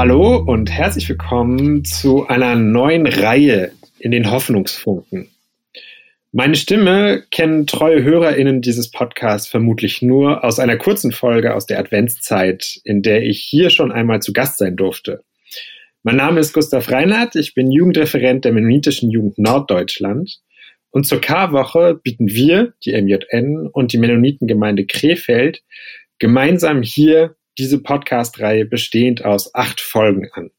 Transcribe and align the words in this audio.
Hallo 0.00 0.38
und 0.38 0.70
herzlich 0.70 1.06
willkommen 1.10 1.84
zu 1.84 2.26
einer 2.26 2.54
neuen 2.54 3.06
Reihe 3.06 3.72
in 3.98 4.12
den 4.12 4.30
Hoffnungsfunken. 4.30 5.28
Meine 6.32 6.54
Stimme 6.54 7.24
kennen 7.30 7.66
treue 7.66 8.02
HörerInnen 8.02 8.62
dieses 8.62 8.90
Podcasts 8.90 9.46
vermutlich 9.46 10.00
nur 10.00 10.42
aus 10.42 10.58
einer 10.58 10.78
kurzen 10.78 11.12
Folge 11.12 11.54
aus 11.54 11.66
der 11.66 11.78
Adventszeit, 11.78 12.80
in 12.84 13.02
der 13.02 13.24
ich 13.24 13.42
hier 13.42 13.68
schon 13.68 13.92
einmal 13.92 14.22
zu 14.22 14.32
Gast 14.32 14.56
sein 14.56 14.74
durfte. 14.74 15.22
Mein 16.02 16.16
Name 16.16 16.40
ist 16.40 16.54
Gustav 16.54 16.90
Reinhardt, 16.90 17.36
ich 17.36 17.52
bin 17.52 17.70
Jugendreferent 17.70 18.46
der 18.46 18.52
Mennonitischen 18.52 19.10
Jugend 19.10 19.36
Norddeutschland 19.36 20.38
und 20.92 21.04
zur 21.04 21.20
K-Woche 21.20 22.00
bieten 22.02 22.26
wir, 22.26 22.72
die 22.86 22.98
MJN 22.98 23.68
und 23.70 23.92
die 23.92 23.98
Mennonitengemeinde 23.98 24.86
Krefeld, 24.86 25.62
gemeinsam 26.18 26.80
hier 26.80 27.36
diese 27.60 27.82
Podcast-Reihe 27.82 28.64
bestehend 28.64 29.24
aus 29.24 29.54
acht 29.54 29.80
Folgen 29.80 30.28
an. 30.32 30.50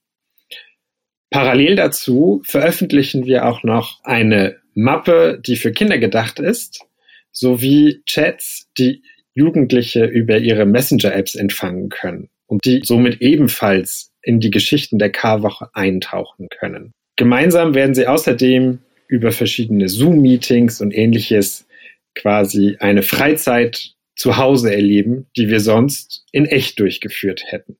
Parallel 1.31 1.75
dazu 1.75 2.41
veröffentlichen 2.45 3.25
wir 3.25 3.47
auch 3.47 3.63
noch 3.63 4.03
eine 4.03 4.57
Mappe, 4.75 5.41
die 5.45 5.55
für 5.55 5.71
Kinder 5.71 5.97
gedacht 5.97 6.39
ist, 6.39 6.85
sowie 7.31 8.03
Chats, 8.05 8.67
die 8.77 9.01
Jugendliche 9.33 10.05
über 10.05 10.37
ihre 10.37 10.65
Messenger-Apps 10.65 11.35
empfangen 11.35 11.89
können 11.89 12.29
und 12.47 12.65
die 12.65 12.81
somit 12.83 13.21
ebenfalls 13.21 14.11
in 14.21 14.39
die 14.39 14.51
Geschichten 14.51 14.99
der 14.99 15.11
K-Woche 15.11 15.69
eintauchen 15.73 16.49
können. 16.49 16.91
Gemeinsam 17.15 17.73
werden 17.73 17.95
sie 17.95 18.07
außerdem 18.07 18.79
über 19.07 19.31
verschiedene 19.31 19.89
Zoom-Meetings 19.89 20.81
und 20.81 20.91
ähnliches 20.91 21.65
quasi 22.13 22.77
eine 22.79 23.03
Freizeit 23.03 23.95
zu 24.15 24.37
Hause 24.37 24.73
erleben, 24.73 25.27
die 25.37 25.49
wir 25.49 25.59
sonst 25.59 26.25
in 26.31 26.45
echt 26.45 26.79
durchgeführt 26.79 27.43
hätten. 27.47 27.77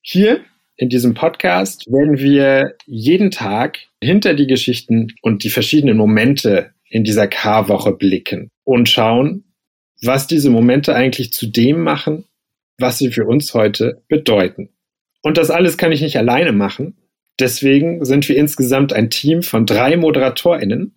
Hier 0.00 0.40
in 0.76 0.88
diesem 0.88 1.14
Podcast 1.14 1.86
werden 1.90 2.18
wir 2.18 2.76
jeden 2.86 3.30
Tag 3.30 3.78
hinter 4.02 4.34
die 4.34 4.46
Geschichten 4.46 5.08
und 5.22 5.44
die 5.44 5.50
verschiedenen 5.50 5.96
Momente 5.96 6.72
in 6.88 7.04
dieser 7.04 7.28
K-Woche 7.28 7.92
blicken 7.92 8.50
und 8.64 8.88
schauen, 8.88 9.44
was 10.02 10.26
diese 10.26 10.50
Momente 10.50 10.94
eigentlich 10.94 11.32
zu 11.32 11.46
dem 11.46 11.82
machen, 11.82 12.24
was 12.78 12.98
sie 12.98 13.12
für 13.12 13.26
uns 13.26 13.54
heute 13.54 14.02
bedeuten. 14.08 14.70
Und 15.22 15.38
das 15.38 15.50
alles 15.50 15.78
kann 15.78 15.92
ich 15.92 16.00
nicht 16.00 16.16
alleine 16.16 16.52
machen. 16.52 16.96
Deswegen 17.38 18.04
sind 18.04 18.28
wir 18.28 18.36
insgesamt 18.36 18.92
ein 18.92 19.08
Team 19.08 19.42
von 19.42 19.66
drei 19.66 19.96
ModeratorInnen, 19.96 20.96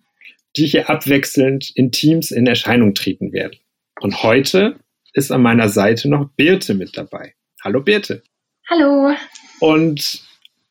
die 0.56 0.66
hier 0.66 0.88
abwechselnd 0.88 1.70
in 1.74 1.92
Teams 1.92 2.30
in 2.30 2.46
Erscheinung 2.46 2.94
treten 2.94 3.32
werden. 3.32 3.58
Und 4.00 4.22
heute 4.22 4.76
ist 5.12 5.30
an 5.30 5.42
meiner 5.42 5.68
Seite 5.68 6.08
noch 6.08 6.30
Birte 6.36 6.74
mit 6.74 6.96
dabei. 6.96 7.34
Hallo 7.62 7.82
Birte. 7.82 8.22
Hallo. 8.68 9.14
Und 9.60 10.22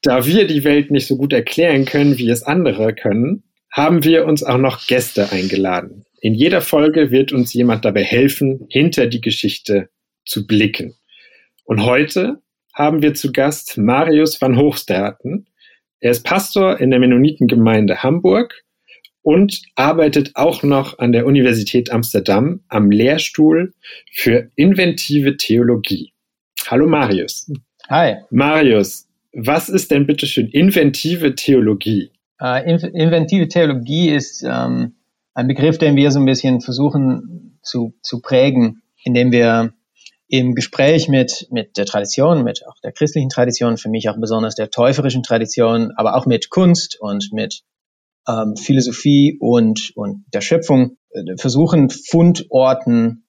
da 0.02 0.26
wir 0.26 0.46
die 0.46 0.64
Welt 0.64 0.92
nicht 0.92 1.08
so 1.08 1.18
gut 1.18 1.34
erklären 1.34 1.86
können, 1.86 2.18
wie 2.18 2.30
es 2.30 2.44
andere 2.44 2.94
können, 2.94 3.44
haben 3.72 4.04
wir 4.04 4.26
uns 4.26 4.44
auch 4.44 4.58
noch 4.58 4.88
Gäste 4.88 5.32
eingeladen. 5.32 6.06
In 6.22 6.34
jeder 6.34 6.62
Folge 6.62 7.12
wird 7.12 7.32
uns 7.32 7.54
jemand 7.54 7.86
dabei 7.86 8.04
helfen, 8.04 8.68
hinter 8.70 9.08
die 9.08 9.22
Geschichte 9.22 9.90
zu 10.26 10.48
blicken. 10.48 10.96
Und 11.66 11.84
heute 11.84 12.42
haben 12.74 13.02
wir 13.02 13.14
zu 13.14 13.32
Gast 13.32 13.78
Marius 13.78 14.40
van 14.42 14.58
Hochstraten. 14.58 15.48
Er 16.00 16.12
ist 16.12 16.24
Pastor 16.24 16.80
in 16.80 16.92
der 16.92 17.00
Mennonitengemeinde 17.00 18.04
Hamburg 18.04 18.65
und 19.26 19.64
arbeitet 19.74 20.36
auch 20.36 20.62
noch 20.62 21.00
an 21.00 21.12
der 21.12 21.26
Universität 21.26 21.92
Amsterdam 21.92 22.62
am 22.68 22.92
Lehrstuhl 22.92 23.74
für 24.14 24.52
inventive 24.56 25.36
Theologie. 25.36 26.14
Hallo 26.68 26.86
Marius. 26.86 27.52
Hi. 27.90 28.18
Marius, 28.30 29.08
was 29.34 29.68
ist 29.68 29.90
denn 29.90 30.06
bitte 30.06 30.28
schön 30.28 30.48
inventive 30.50 31.34
Theologie? 31.34 32.12
Uh, 32.40 32.58
inventive 32.94 33.48
Theologie 33.48 34.12
ist 34.12 34.44
ähm, 34.44 34.94
ein 35.34 35.48
Begriff, 35.48 35.80
den 35.80 35.96
wir 35.96 36.12
so 36.12 36.20
ein 36.20 36.26
bisschen 36.26 36.62
versuchen 36.62 37.58
zu, 37.64 37.96
zu 38.04 38.22
prägen, 38.22 38.84
indem 39.04 39.32
wir 39.32 39.74
im 40.28 40.54
Gespräch 40.54 41.08
mit, 41.08 41.48
mit 41.50 41.78
der 41.78 41.88
Tradition, 41.88 42.44
mit 42.44 42.62
auch 42.68 42.80
der 42.84 42.92
christlichen 42.92 43.30
Tradition, 43.30 43.78
für 43.78 43.90
mich 43.90 44.08
auch 44.08 44.20
besonders 44.20 44.54
der 44.54 44.70
täuferischen 44.70 45.24
Tradition, 45.24 45.94
aber 45.96 46.16
auch 46.16 46.28
mit 46.28 46.52
Kunst 46.52 47.00
und 47.00 47.30
mit 47.32 47.64
ähm, 48.28 48.56
Philosophie 48.56 49.38
und, 49.40 49.92
und 49.96 50.26
der 50.34 50.42
Schöpfung 50.42 50.98
äh, 51.12 51.38
versuchen, 51.38 51.90
Fundorten 51.90 53.28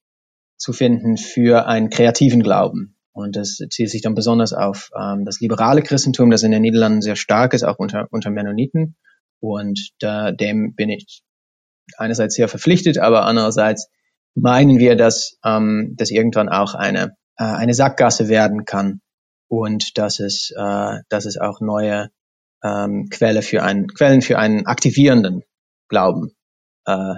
zu 0.57 0.73
finden 0.73 1.17
für 1.17 1.67
einen 1.67 1.91
kreativen 1.91 2.43
Glauben. 2.43 2.97
Und 3.13 3.37
das 3.37 3.59
zielt 3.71 3.91
sich 3.91 4.03
dann 4.03 4.15
besonders 4.15 4.53
auf 4.53 4.91
ähm, 4.99 5.25
das 5.25 5.41
liberale 5.41 5.83
Christentum, 5.83 6.31
das 6.31 6.43
in 6.43 6.51
den 6.51 6.63
Niederlanden 6.63 7.01
sehr 7.01 7.17
stark 7.17 7.55
ist, 7.55 7.65
auch 7.65 7.79
unter, 7.79 8.09
unter 8.11 8.31
Mennoniten. 8.31 8.97
Und 9.41 9.91
da, 10.01 10.33
dem 10.33 10.75
bin 10.75 10.91
ich 10.91 11.23
einerseits 11.97 12.35
sehr 12.35 12.49
verpflichtet, 12.49 12.99
aber 12.99 13.25
andererseits 13.25 13.89
meinen 14.35 14.79
wir, 14.79 14.97
dass 14.97 15.39
ähm, 15.45 15.95
das 15.97 16.11
irgendwann 16.11 16.49
auch 16.49 16.75
eine, 16.75 17.17
äh, 17.39 17.45
eine 17.45 17.75
Sackgasse 17.75 18.29
werden 18.29 18.65
kann 18.65 19.01
und 19.49 19.97
dass 19.99 20.21
es, 20.21 20.53
äh, 20.57 20.99
dass 21.09 21.25
es 21.25 21.39
auch 21.39 21.61
neue 21.61 22.11
ähm, 22.67 23.09
Quelle 23.11 23.43
für 23.43 23.63
einen, 23.63 23.89
Quellen 23.89 24.23
für 24.23 24.39
einen 24.39 24.67
aktivierenden 24.67 25.43
Glauben 25.89 26.33
äh, 26.87 27.15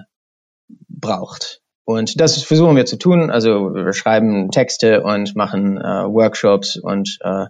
braucht. 0.88 1.62
Und 1.84 2.20
das 2.20 2.42
versuchen 2.42 2.76
wir 2.76 2.84
zu 2.84 2.98
tun. 2.98 3.30
Also 3.30 3.74
wir 3.74 3.92
schreiben 3.94 4.50
Texte 4.50 5.02
und 5.02 5.34
machen 5.36 5.78
äh, 5.78 6.04
Workshops 6.04 6.76
und 6.76 7.18
äh, 7.22 7.46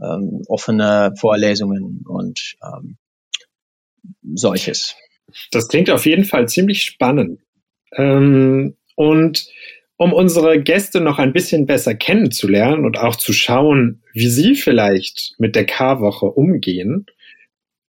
ähm, 0.00 0.42
offene 0.46 1.12
Vorlesungen 1.18 2.04
und 2.06 2.56
ähm, 2.62 2.96
solches. 4.34 4.94
Das 5.50 5.68
klingt 5.68 5.90
auf 5.90 6.06
jeden 6.06 6.24
Fall 6.24 6.48
ziemlich 6.48 6.82
spannend. 6.82 7.40
Ähm, 7.96 8.76
und 8.96 9.48
um 9.96 10.12
unsere 10.12 10.60
Gäste 10.62 11.00
noch 11.00 11.18
ein 11.18 11.32
bisschen 11.32 11.66
besser 11.66 11.94
kennenzulernen 11.94 12.84
und 12.84 12.98
auch 12.98 13.16
zu 13.16 13.32
schauen, 13.32 14.02
wie 14.12 14.28
sie 14.28 14.54
vielleicht 14.54 15.34
mit 15.38 15.54
der 15.56 15.66
K-Woche 15.66 16.26
umgehen, 16.26 17.06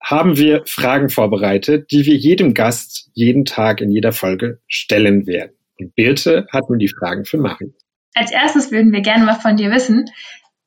haben 0.02 0.38
wir 0.38 0.64
Fragen 0.66 1.10
vorbereitet, 1.10 1.92
die 1.92 2.06
wir 2.06 2.16
jedem 2.16 2.54
Gast 2.54 3.10
jeden 3.14 3.46
Tag 3.46 3.82
in 3.82 3.92
jeder 3.92 4.12
Folge 4.12 4.60
stellen 4.68 5.28
werden. 5.28 5.52
Und 5.80 5.96
Birte 5.96 6.48
hat 6.52 6.70
nun 6.70 6.80
die 6.80 6.90
Fragen 6.90 7.26
für 7.26 7.38
Marie. 7.38 7.74
Als 8.14 8.32
erstes 8.32 8.72
würden 8.72 8.92
wir 8.92 9.02
gerne 9.02 9.26
mal 9.26 9.40
von 9.40 9.56
dir 9.56 9.72
wissen, 9.72 10.06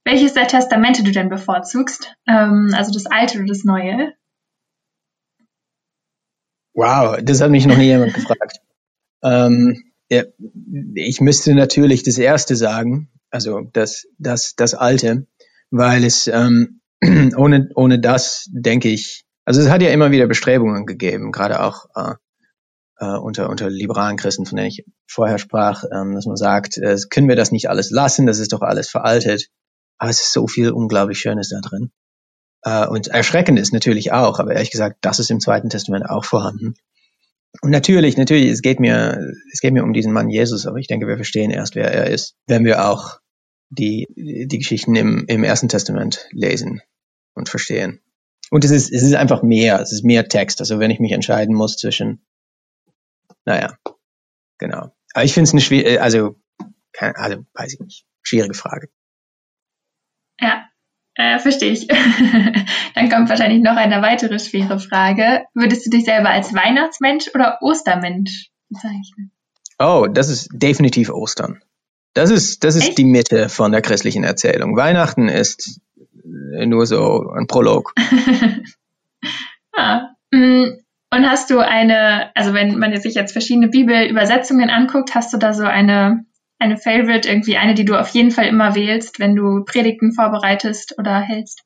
welches 0.05 0.35
der 0.35 0.47
Testamente 0.47 1.03
du 1.03 1.11
denn 1.11 1.29
bevorzugst, 1.29 2.15
ähm, 2.29 2.73
also 2.75 2.93
das 2.93 3.07
alte 3.07 3.39
oder 3.39 3.47
das 3.47 3.65
neue? 3.65 4.13
Wow, 6.75 7.19
das 7.23 7.41
hat 7.41 7.51
mich 7.51 7.67
noch 7.67 7.77
nie 7.77 7.87
jemand 7.87 8.15
gefragt. 8.15 8.61
Ähm, 9.23 9.93
ja, 10.11 10.25
ich 10.95 11.21
müsste 11.21 11.55
natürlich 11.55 12.03
das 12.03 12.19
erste 12.19 12.57
sagen, 12.57 13.11
also 13.31 13.63
das, 13.73 14.07
das, 14.19 14.55
das 14.57 14.75
alte, 14.75 15.27
weil 15.71 16.05
es 16.05 16.27
ähm, 16.27 16.81
ohne, 17.37 17.71
ohne 17.75 18.01
das 18.01 18.49
denke 18.53 18.89
ich, 18.89 19.24
also 19.45 19.61
es 19.61 19.69
hat 19.69 19.83
ja 19.83 19.91
immer 19.91 20.11
wieder 20.11 20.27
Bestrebungen 20.27 20.87
gegeben, 20.87 21.33
gerade 21.33 21.63
auch 21.63 21.87
äh, 21.95 22.15
äh, 22.99 23.17
unter, 23.19 23.51
unter 23.51 23.69
liberalen 23.71 24.17
Christen, 24.17 24.47
von 24.47 24.57
denen 24.57 24.69
ich 24.69 24.85
vorher 25.07 25.39
sprach, 25.39 25.85
ähm, 25.93 26.15
dass 26.15 26.27
man 26.27 26.37
sagt, 26.37 26.79
äh, 26.79 26.97
können 27.11 27.29
wir 27.29 27.37
das 27.37 27.53
nicht 27.53 27.69
alles 27.69 27.91
lassen, 27.91 28.27
das 28.27 28.39
ist 28.39 28.53
doch 28.53 28.63
alles 28.63 28.89
veraltet. 28.89 29.49
Aber 29.99 30.11
es 30.11 30.21
ist 30.21 30.33
so 30.33 30.47
viel 30.47 30.71
unglaublich 30.71 31.19
Schönes 31.19 31.49
da 31.51 31.61
drin. 31.61 31.91
Äh, 32.63 32.87
und 32.87 33.09
erschreckend 33.09 33.59
ist 33.59 33.73
natürlich 33.73 34.13
auch, 34.13 34.39
aber 34.39 34.53
ehrlich 34.55 34.71
gesagt, 34.71 34.99
das 35.03 35.19
ist 35.19 35.31
im 35.31 35.41
Zweiten 35.41 35.71
Testament 35.71 36.09
auch 36.09 36.25
vorhanden. 36.25 36.75
Und 37.61 37.71
natürlich, 37.71 38.17
natürlich, 38.17 38.51
es 38.51 38.63
geht 38.63 38.81
mir, 38.81 39.33
es 39.53 39.61
geht 39.61 39.73
mir 39.73 39.85
um 39.85 39.93
diesen 39.93 40.13
Mann 40.13 40.29
Jesus, 40.29 40.67
aber 40.67 40.79
ich 40.79 40.89
denke, 40.89 41.07
wir 41.07 41.17
verstehen 41.17 41.51
erst, 41.51 41.77
wer 41.77 41.93
er 41.93 42.09
ist, 42.09 42.35
wenn 42.49 42.65
wir 42.65 42.89
auch 42.89 43.21
die, 43.71 44.09
die 44.17 44.59
Geschichten 44.59 44.97
im, 44.97 45.25
im 45.29 45.45
Ersten 45.45 45.69
Testament 45.69 46.29
lesen 46.33 46.81
und 47.35 47.49
verstehen. 47.49 48.01
Und 48.55 48.65
es 48.65 48.71
ist, 48.71 48.93
es 48.93 49.03
ist 49.03 49.17
einfach 49.17 49.43
mehr, 49.43 49.81
es 49.81 49.91
ist 49.91 50.05
mehr 50.05 50.29
Text. 50.29 50.61
Also 50.61 50.79
wenn 50.79 50.93
ich 50.93 51.01
mich 51.01 51.11
entscheiden 51.11 51.57
muss 51.57 51.77
zwischen, 51.77 52.25
naja, 53.45 53.77
genau. 54.59 54.95
Aber 55.13 55.25
ich 55.25 55.35
finde 55.35 55.49
es 55.49 55.55
eine 55.55 55.61
schwierige, 55.61 56.01
also, 56.01 56.37
also, 56.97 57.45
weiß 57.53 57.75
ich 57.75 57.81
nicht, 57.81 58.07
schwierige 58.23 58.55
Frage. 58.55 58.91
Ja, 60.41 60.69
äh, 61.17 61.41
verstehe 61.41 61.73
ich. 61.73 61.89
Dann 62.95 63.11
kommt 63.11 63.29
wahrscheinlich 63.29 63.61
noch 63.61 63.75
eine 63.75 64.03
weitere 64.03 64.39
schwere 64.39 64.79
Frage. 64.79 65.47
Würdest 65.55 65.87
du 65.87 65.91
dich 65.91 66.05
selber 66.05 66.31
als 66.31 66.55
Weihnachtsmensch 66.55 67.35
oder 67.35 67.59
Ostermensch 67.61 68.53
bezeichnen? 68.69 69.33
Oh, 69.81 70.07
das 70.09 70.29
ist 70.29 70.49
definitiv 70.53 71.11
Ostern. 71.11 71.61
Das 72.13 72.31
ist, 72.31 72.63
das 72.63 72.77
ist 72.77 72.91
Echt? 72.91 72.99
die 72.99 73.05
Mitte 73.05 73.49
von 73.49 73.73
der 73.73 73.83
christlichen 73.83 74.23
Erzählung. 74.23 74.77
Weihnachten 74.77 75.29
ist 75.29 75.81
nur 76.67 76.87
so 76.87 77.31
ein 77.37 77.47
Prolog. 77.47 77.93
ah. 79.77 80.09
Mm, 80.31 80.65
und 81.11 81.31
hast 81.31 81.51
du 81.51 81.61
eine, 81.61 82.35
also 82.35 82.55
wenn 82.55 82.79
man 82.79 82.97
sich 83.01 83.15
jetzt 83.15 83.33
verschiedene 83.33 83.69
Bibelübersetzungen 83.69 84.69
anguckt, 84.69 85.15
hast 85.15 85.33
du 85.33 85.39
da 85.39 85.53
so 85.55 85.65
eine 85.65 86.25
eine 86.59 86.77
Favorite, 86.77 87.29
irgendwie 87.29 87.57
eine, 87.57 87.75
die 87.75 87.85
du 87.85 87.99
auf 87.99 88.09
jeden 88.09 88.31
Fall 88.31 88.47
immer 88.47 88.75
wählst, 88.75 89.19
wenn 89.19 89.37
du 89.37 89.65
Predigten 89.65 90.13
vorbereitest 90.13 90.99
oder 90.99 91.21
hältst? 91.21 91.63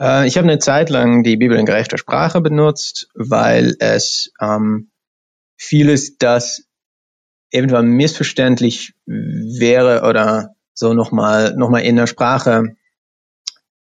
Äh, 0.00 0.26
ich 0.26 0.36
habe 0.36 0.48
eine 0.48 0.58
Zeit 0.58 0.90
lang 0.90 1.22
die 1.22 1.36
Bibel 1.36 1.58
in 1.58 1.66
gerechter 1.66 1.98
Sprache 1.98 2.40
benutzt, 2.40 3.08
weil 3.14 3.74
es 3.78 4.32
ähm, 4.40 4.90
vieles, 5.56 6.18
das 6.18 6.64
eventuell 7.50 7.82
missverständlich 7.82 8.94
wäre 9.06 10.08
oder 10.08 10.54
so 10.74 10.94
nochmal 10.94 11.54
noch 11.56 11.68
mal 11.68 11.80
in 11.80 11.96
der 11.96 12.06
Sprache 12.06 12.76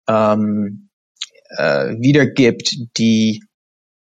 ähm, 0.07 0.89
äh, 1.57 1.95
wiedergibt, 1.99 2.75
die 2.97 3.43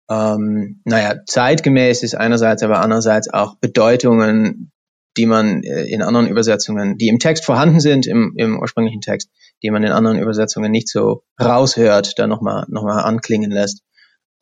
ähm, 0.09 0.81
naja, 0.83 1.21
zeitgemäß 1.25 2.03
ist 2.03 2.15
einerseits, 2.15 2.63
aber 2.63 2.81
andererseits 2.81 3.33
auch 3.33 3.55
Bedeutungen, 3.55 4.71
die 5.15 5.25
man 5.25 5.63
äh, 5.63 5.85
in 5.85 6.01
anderen 6.01 6.27
Übersetzungen, 6.27 6.97
die 6.97 7.07
im 7.07 7.19
Text 7.19 7.45
vorhanden 7.45 7.79
sind, 7.79 8.07
im, 8.07 8.33
im 8.35 8.59
ursprünglichen 8.59 9.01
Text, 9.01 9.29
die 9.63 9.71
man 9.71 9.83
in 9.83 9.91
anderen 9.91 10.19
Übersetzungen 10.19 10.71
nicht 10.71 10.89
so 10.89 11.23
raushört, 11.39 12.19
da 12.19 12.27
nochmal 12.27 12.65
noch 12.67 12.83
mal 12.83 13.01
anklingen 13.01 13.51
lässt. 13.51 13.83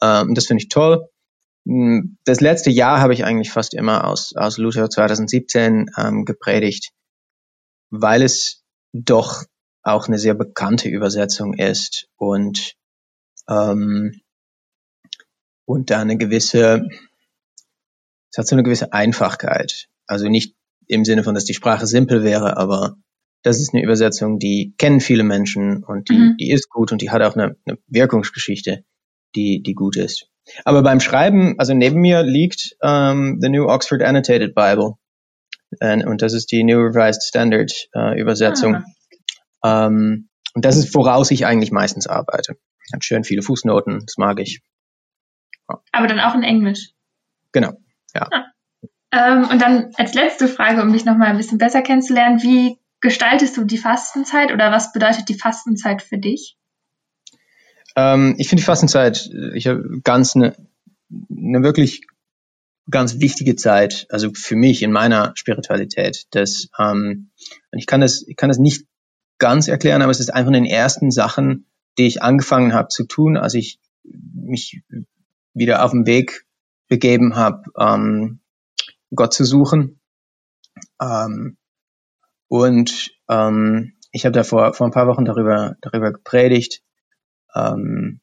Ähm, 0.02 0.34
das 0.34 0.48
finde 0.48 0.64
ich 0.64 0.70
toll. 0.70 1.08
Hm, 1.68 2.18
das 2.26 2.42
letzte 2.42 2.72
Jahr 2.72 3.00
habe 3.00 3.14
ich 3.14 3.24
eigentlich 3.24 3.52
fast 3.52 3.76
immer 3.76 4.08
aus, 4.08 4.34
aus 4.36 4.58
Luther 4.58 4.90
2017 4.90 5.92
ähm, 5.98 6.26
gepredigt, 6.26 6.92
weil 7.92 8.24
es 8.24 8.64
doch 8.92 9.44
auch 9.92 10.08
eine 10.08 10.20
sehr 10.20 10.34
bekannte 10.34 10.90
Übersetzung 10.90 11.54
ist 11.54 12.08
und 12.18 12.76
ähm, 13.50 14.22
und 15.66 15.92
da 15.92 16.00
eine 16.00 16.18
gewisse, 16.18 16.88
es 18.32 18.38
hat 18.38 18.48
so 18.48 18.56
eine 18.56 18.64
gewisse 18.64 18.92
Einfachkeit. 18.92 19.88
Also 20.08 20.28
nicht 20.28 20.56
im 20.88 21.06
Sinne 21.06 21.24
von, 21.24 21.36
dass 21.36 21.46
die 21.46 21.54
Sprache 21.54 21.86
simpel 21.86 22.24
wäre, 22.24 22.58
aber 22.58 22.96
das 23.44 23.60
ist 23.60 23.74
eine 23.74 23.84
Übersetzung, 23.84 24.40
die 24.40 24.74
kennen 24.78 25.00
viele 25.00 25.24
Menschen 25.24 25.84
und 25.84 26.10
die, 26.10 26.18
mhm. 26.18 26.38
die 26.40 26.52
ist 26.52 26.70
gut 26.70 26.92
und 26.92 27.02
die 27.02 27.12
hat 27.12 27.22
auch 27.22 27.36
eine, 27.36 27.56
eine 27.66 27.78
Wirkungsgeschichte, 27.88 28.84
die, 29.36 29.62
die 29.62 29.74
gut 29.76 29.96
ist. 29.96 30.28
Aber 30.66 30.82
beim 30.82 31.00
Schreiben, 31.00 31.56
also 31.60 31.76
neben 31.76 32.02
mir 32.02 32.24
liegt 32.24 32.76
ähm, 32.82 33.38
The 33.40 33.50
New 33.50 33.68
Oxford 33.68 34.02
Annotated 34.02 34.56
Bible. 34.56 34.94
Und 35.80 36.24
das 36.24 36.34
ist 36.34 36.52
die 36.52 36.64
New 36.64 36.80
Revised 36.80 37.24
Standard 37.24 37.72
äh, 37.94 38.20
Übersetzung. 38.20 38.78
Ah. 38.78 38.86
Ähm, 39.64 40.30
und 40.54 40.66
das 40.66 40.78
ist, 40.78 40.94
woraus 40.96 41.32
ich 41.32 41.46
eigentlich 41.46 41.72
meistens 41.72 42.08
arbeite. 42.08 42.58
Hat 42.94 43.06
schön 43.06 43.24
viele 43.24 43.42
Fußnoten, 43.42 44.04
das 44.06 44.18
mag 44.18 44.40
ich. 44.40 44.62
Ja. 45.70 45.80
Aber 45.92 46.08
dann 46.08 46.20
auch 46.20 46.36
in 46.36 46.44
Englisch. 46.44 46.92
Genau, 47.52 47.74
ja. 48.16 48.28
Ah. 48.32 48.46
Ähm, 49.12 49.48
und 49.50 49.62
dann 49.62 49.92
als 49.96 50.14
letzte 50.14 50.48
Frage, 50.48 50.82
um 50.82 50.94
dich 50.94 51.06
nochmal 51.06 51.30
ein 51.30 51.38
bisschen 51.38 51.58
besser 51.58 51.82
kennenzulernen, 51.82 52.42
wie 52.44 52.80
gestaltest 53.02 53.58
du 53.58 53.64
die 53.64 53.78
Fastenzeit 53.78 54.52
oder 54.52 54.72
was 54.72 54.92
bedeutet 54.92 55.30
die 55.30 55.40
Fastenzeit 55.40 56.02
für 56.02 56.18
dich? 56.18 56.58
Ähm, 57.96 58.36
ich 58.38 58.50
finde 58.50 58.62
die 58.62 58.66
Fastenzeit, 58.66 59.30
ich 59.56 59.68
habe 59.68 59.84
ganz 60.04 60.36
eine, 60.36 60.56
eine 61.10 61.64
wirklich 61.64 62.02
ganz 62.90 63.20
wichtige 63.20 63.56
Zeit, 63.56 64.06
also 64.10 64.32
für 64.34 64.56
mich 64.56 64.84
in 64.84 64.92
meiner 64.92 65.34
Spiritualität. 65.36 66.26
Das, 66.32 66.70
ähm, 66.78 67.32
ich 67.72 67.88
kann 67.88 68.02
das, 68.02 68.24
ich 68.28 68.36
kann 68.36 68.50
das 68.50 68.58
nicht 68.58 68.86
ganz 69.40 69.68
erklären, 69.68 70.02
aber 70.02 70.12
es 70.12 70.20
ist 70.20 70.34
einfach 70.34 70.50
in 70.50 70.64
den 70.64 70.66
ersten 70.66 71.12
Sachen, 71.12 71.66
die 71.98 72.08
ich 72.08 72.22
angefangen 72.22 72.74
habe 72.74 72.90
zu 72.90 73.06
tun, 73.06 73.38
als 73.38 73.54
ich 73.54 73.80
mich 74.04 74.84
wieder 75.54 75.84
auf 75.84 75.92
den 75.92 76.06
Weg 76.06 76.46
begeben 76.88 77.36
habe, 77.36 77.64
ähm, 77.78 78.42
Gott 79.14 79.34
zu 79.34 79.46
suchen. 79.46 80.00
Ähm, 81.02 81.58
und 82.48 83.12
ähm, 83.30 83.94
ich 84.12 84.26
habe 84.26 84.34
da 84.34 84.44
vor, 84.44 84.74
vor 84.74 84.88
ein 84.88 84.92
paar 84.94 85.08
Wochen 85.08 85.26
darüber, 85.26 85.76
darüber 85.82 86.12
gepredigt. 86.12 86.82
Ähm, 87.56 88.22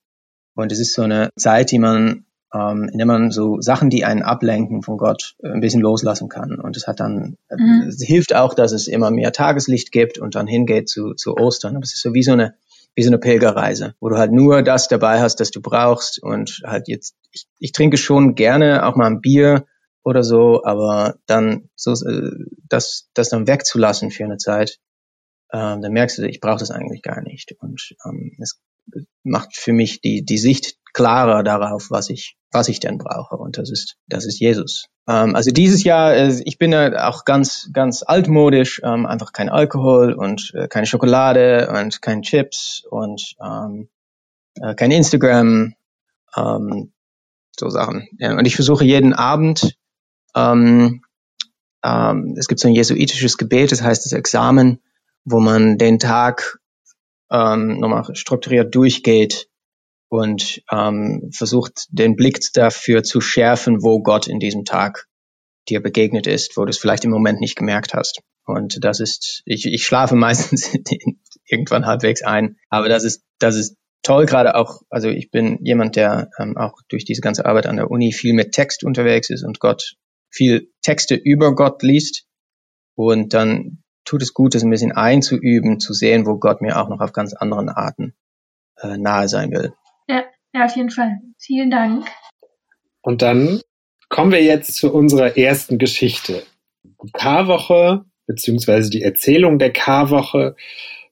und 0.54 0.72
es 0.72 0.80
ist 0.80 0.94
so 0.94 1.02
eine 1.02 1.30
Zeit, 1.36 1.70
die 1.70 1.78
man, 1.78 2.25
ähm, 2.56 2.88
in 2.90 2.98
der 2.98 3.06
man 3.06 3.30
so 3.30 3.60
Sachen, 3.60 3.90
die 3.90 4.04
einen 4.04 4.22
ablenken 4.22 4.82
von 4.82 4.96
Gott, 4.96 5.34
ein 5.42 5.60
bisschen 5.60 5.80
loslassen 5.80 6.28
kann. 6.28 6.58
Und 6.60 6.76
es 6.76 6.86
hat 6.86 7.00
dann, 7.00 7.36
mhm. 7.50 7.86
es 7.88 8.02
hilft 8.02 8.34
auch, 8.34 8.54
dass 8.54 8.72
es 8.72 8.86
immer 8.86 9.10
mehr 9.10 9.32
Tageslicht 9.32 9.92
gibt 9.92 10.18
und 10.18 10.34
dann 10.34 10.46
hingeht 10.46 10.88
zu, 10.88 11.14
zu 11.14 11.36
Ostern. 11.36 11.76
Aber 11.76 11.84
es 11.84 11.94
ist 11.94 12.02
so 12.02 12.14
wie 12.14 12.22
so 12.22 12.32
eine, 12.32 12.54
wie 12.94 13.02
so 13.02 13.10
eine 13.10 13.18
Pilgerreise, 13.18 13.94
wo 14.00 14.08
du 14.08 14.16
halt 14.16 14.32
nur 14.32 14.62
das 14.62 14.88
dabei 14.88 15.20
hast, 15.20 15.40
das 15.40 15.50
du 15.50 15.60
brauchst 15.60 16.22
und 16.22 16.62
halt 16.64 16.88
jetzt, 16.88 17.14
ich, 17.30 17.46
ich 17.58 17.72
trinke 17.72 17.98
schon 17.98 18.34
gerne 18.34 18.86
auch 18.86 18.96
mal 18.96 19.06
ein 19.06 19.20
Bier 19.20 19.66
oder 20.02 20.22
so, 20.22 20.64
aber 20.64 21.16
dann 21.26 21.68
so 21.74 21.92
äh, 21.92 22.30
das, 22.68 23.08
das 23.12 23.28
dann 23.28 23.46
wegzulassen 23.46 24.10
für 24.10 24.24
eine 24.24 24.38
Zeit, 24.38 24.78
ähm, 25.52 25.82
dann 25.82 25.92
merkst 25.92 26.18
du, 26.18 26.28
ich 26.28 26.40
brauche 26.40 26.58
das 26.58 26.70
eigentlich 26.70 27.02
gar 27.02 27.20
nicht 27.20 27.54
und 27.60 27.94
ähm, 28.06 28.32
es 28.40 28.60
macht 29.24 29.56
für 29.56 29.72
mich 29.72 30.00
die 30.00 30.24
die 30.24 30.38
Sicht 30.38 30.78
klarer 30.96 31.42
darauf, 31.42 31.90
was 31.90 32.08
ich 32.08 32.38
was 32.50 32.68
ich 32.68 32.80
denn 32.80 32.96
brauche 32.96 33.36
und 33.36 33.58
das 33.58 33.70
ist 33.70 33.96
das 34.08 34.24
ist 34.24 34.40
Jesus. 34.40 34.86
Ähm, 35.06 35.36
also 35.36 35.50
dieses 35.50 35.84
Jahr, 35.84 36.14
äh, 36.14 36.40
ich 36.46 36.56
bin 36.56 36.72
ja 36.72 37.06
auch 37.06 37.26
ganz 37.26 37.68
ganz 37.74 38.02
altmodisch, 38.02 38.80
ähm, 38.82 39.04
einfach 39.04 39.34
kein 39.34 39.50
Alkohol 39.50 40.14
und 40.14 40.52
äh, 40.54 40.68
keine 40.68 40.86
Schokolade 40.86 41.68
und 41.78 42.00
kein 42.00 42.22
Chips 42.22 42.82
und 42.90 43.34
ähm, 43.44 43.90
äh, 44.54 44.74
kein 44.74 44.90
Instagram, 44.90 45.74
ähm, 46.34 46.92
so 47.60 47.68
Sachen. 47.68 48.08
Ja, 48.18 48.32
und 48.32 48.46
ich 48.46 48.56
versuche 48.56 48.86
jeden 48.86 49.12
Abend 49.12 49.76
ähm, 50.34 51.02
ähm, 51.84 52.36
es 52.38 52.48
gibt 52.48 52.58
so 52.58 52.68
ein 52.68 52.74
jesuitisches 52.74 53.36
Gebet, 53.36 53.70
das 53.70 53.82
heißt 53.82 54.06
das 54.06 54.12
Examen, 54.14 54.80
wo 55.26 55.40
man 55.40 55.76
den 55.76 55.98
Tag 55.98 56.58
ähm, 57.30 57.80
nochmal 57.80 58.14
strukturiert 58.14 58.74
durchgeht 58.74 59.50
und 60.08 60.62
ähm, 60.70 61.30
versucht, 61.32 61.86
den 61.90 62.16
Blick 62.16 62.40
dafür 62.52 63.02
zu 63.02 63.20
schärfen, 63.20 63.82
wo 63.82 64.02
Gott 64.02 64.28
in 64.28 64.38
diesem 64.38 64.64
Tag 64.64 65.06
dir 65.68 65.82
begegnet 65.82 66.26
ist, 66.26 66.56
wo 66.56 66.64
du 66.64 66.70
es 66.70 66.78
vielleicht 66.78 67.04
im 67.04 67.10
Moment 67.10 67.40
nicht 67.40 67.56
gemerkt 67.56 67.94
hast. 67.94 68.20
Und 68.44 68.84
das 68.84 69.00
ist, 69.00 69.42
ich, 69.44 69.66
ich 69.66 69.84
schlafe 69.84 70.14
meistens 70.16 70.72
irgendwann 71.46 71.86
halbwegs 71.86 72.22
ein, 72.22 72.56
aber 72.68 72.88
das 72.88 73.04
ist, 73.04 73.22
das 73.38 73.56
ist 73.56 73.76
toll, 74.02 74.26
gerade 74.26 74.54
auch, 74.54 74.82
also 74.88 75.08
ich 75.08 75.30
bin 75.30 75.58
jemand, 75.62 75.96
der 75.96 76.30
ähm, 76.38 76.56
auch 76.56 76.74
durch 76.88 77.04
diese 77.04 77.20
ganze 77.20 77.44
Arbeit 77.44 77.66
an 77.66 77.76
der 77.76 77.90
Uni 77.90 78.12
viel 78.12 78.34
mit 78.34 78.52
Text 78.52 78.84
unterwegs 78.84 79.30
ist 79.30 79.44
und 79.44 79.58
Gott 79.58 79.94
viel 80.30 80.70
Texte 80.82 81.14
über 81.16 81.54
Gott 81.54 81.82
liest 81.82 82.24
und 82.94 83.34
dann 83.34 83.82
tut 84.04 84.22
es 84.22 84.32
gut, 84.32 84.54
das 84.54 84.62
ein 84.62 84.70
bisschen 84.70 84.92
einzuüben, 84.92 85.80
zu 85.80 85.92
sehen, 85.92 86.26
wo 86.26 86.38
Gott 86.38 86.62
mir 86.62 86.80
auch 86.80 86.88
noch 86.88 87.00
auf 87.00 87.12
ganz 87.12 87.34
anderen 87.34 87.68
Arten 87.68 88.14
äh, 88.80 88.96
nahe 88.96 89.28
sein 89.28 89.50
will. 89.50 89.74
Ja, 90.08 90.24
ja, 90.54 90.64
auf 90.64 90.76
jeden 90.76 90.90
Fall. 90.90 91.18
Vielen 91.38 91.70
Dank. 91.70 92.06
Und 93.02 93.22
dann 93.22 93.60
kommen 94.08 94.32
wir 94.32 94.42
jetzt 94.42 94.76
zu 94.76 94.92
unserer 94.92 95.36
ersten 95.36 95.78
Geschichte. 95.78 96.42
Die 97.02 97.10
Karwoche 97.12 98.04
beziehungsweise 98.26 98.90
die 98.90 99.02
Erzählung 99.02 99.58
der 99.58 99.72
Karwoche 99.72 100.56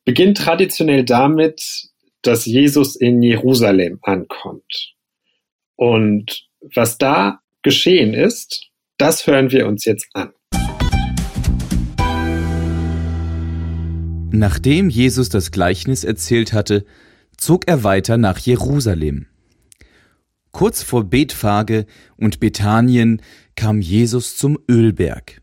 beginnt 0.05 0.39
traditionell 0.39 1.05
damit, 1.05 1.89
dass 2.23 2.45
Jesus 2.45 2.97
in 2.97 3.23
Jerusalem 3.23 3.99
ankommt. 4.03 4.95
Und 5.77 6.49
was 6.75 6.99
da 6.99 7.41
geschehen 7.63 8.15
ist, 8.15 8.71
das 8.99 9.27
hören 9.27 9.51
wir 9.51 9.67
uns 9.67 9.85
jetzt 9.85 10.09
an. 10.15 10.33
Nachdem 14.31 14.91
Jesus 14.91 15.29
das 15.29 15.53
Gleichnis 15.53 16.03
erzählt 16.03 16.53
hatte, 16.53 16.85
zog 17.37 17.69
er 17.69 17.85
weiter 17.85 18.17
nach 18.17 18.39
Jerusalem. 18.39 19.27
Kurz 20.53 20.83
vor 20.83 21.05
Bethphage 21.05 21.87
und 22.17 22.41
Bethanien 22.41 23.21
kam 23.57 23.81
Jesus 23.81 24.37
zum 24.37 24.59
Ölberg. 24.69 25.43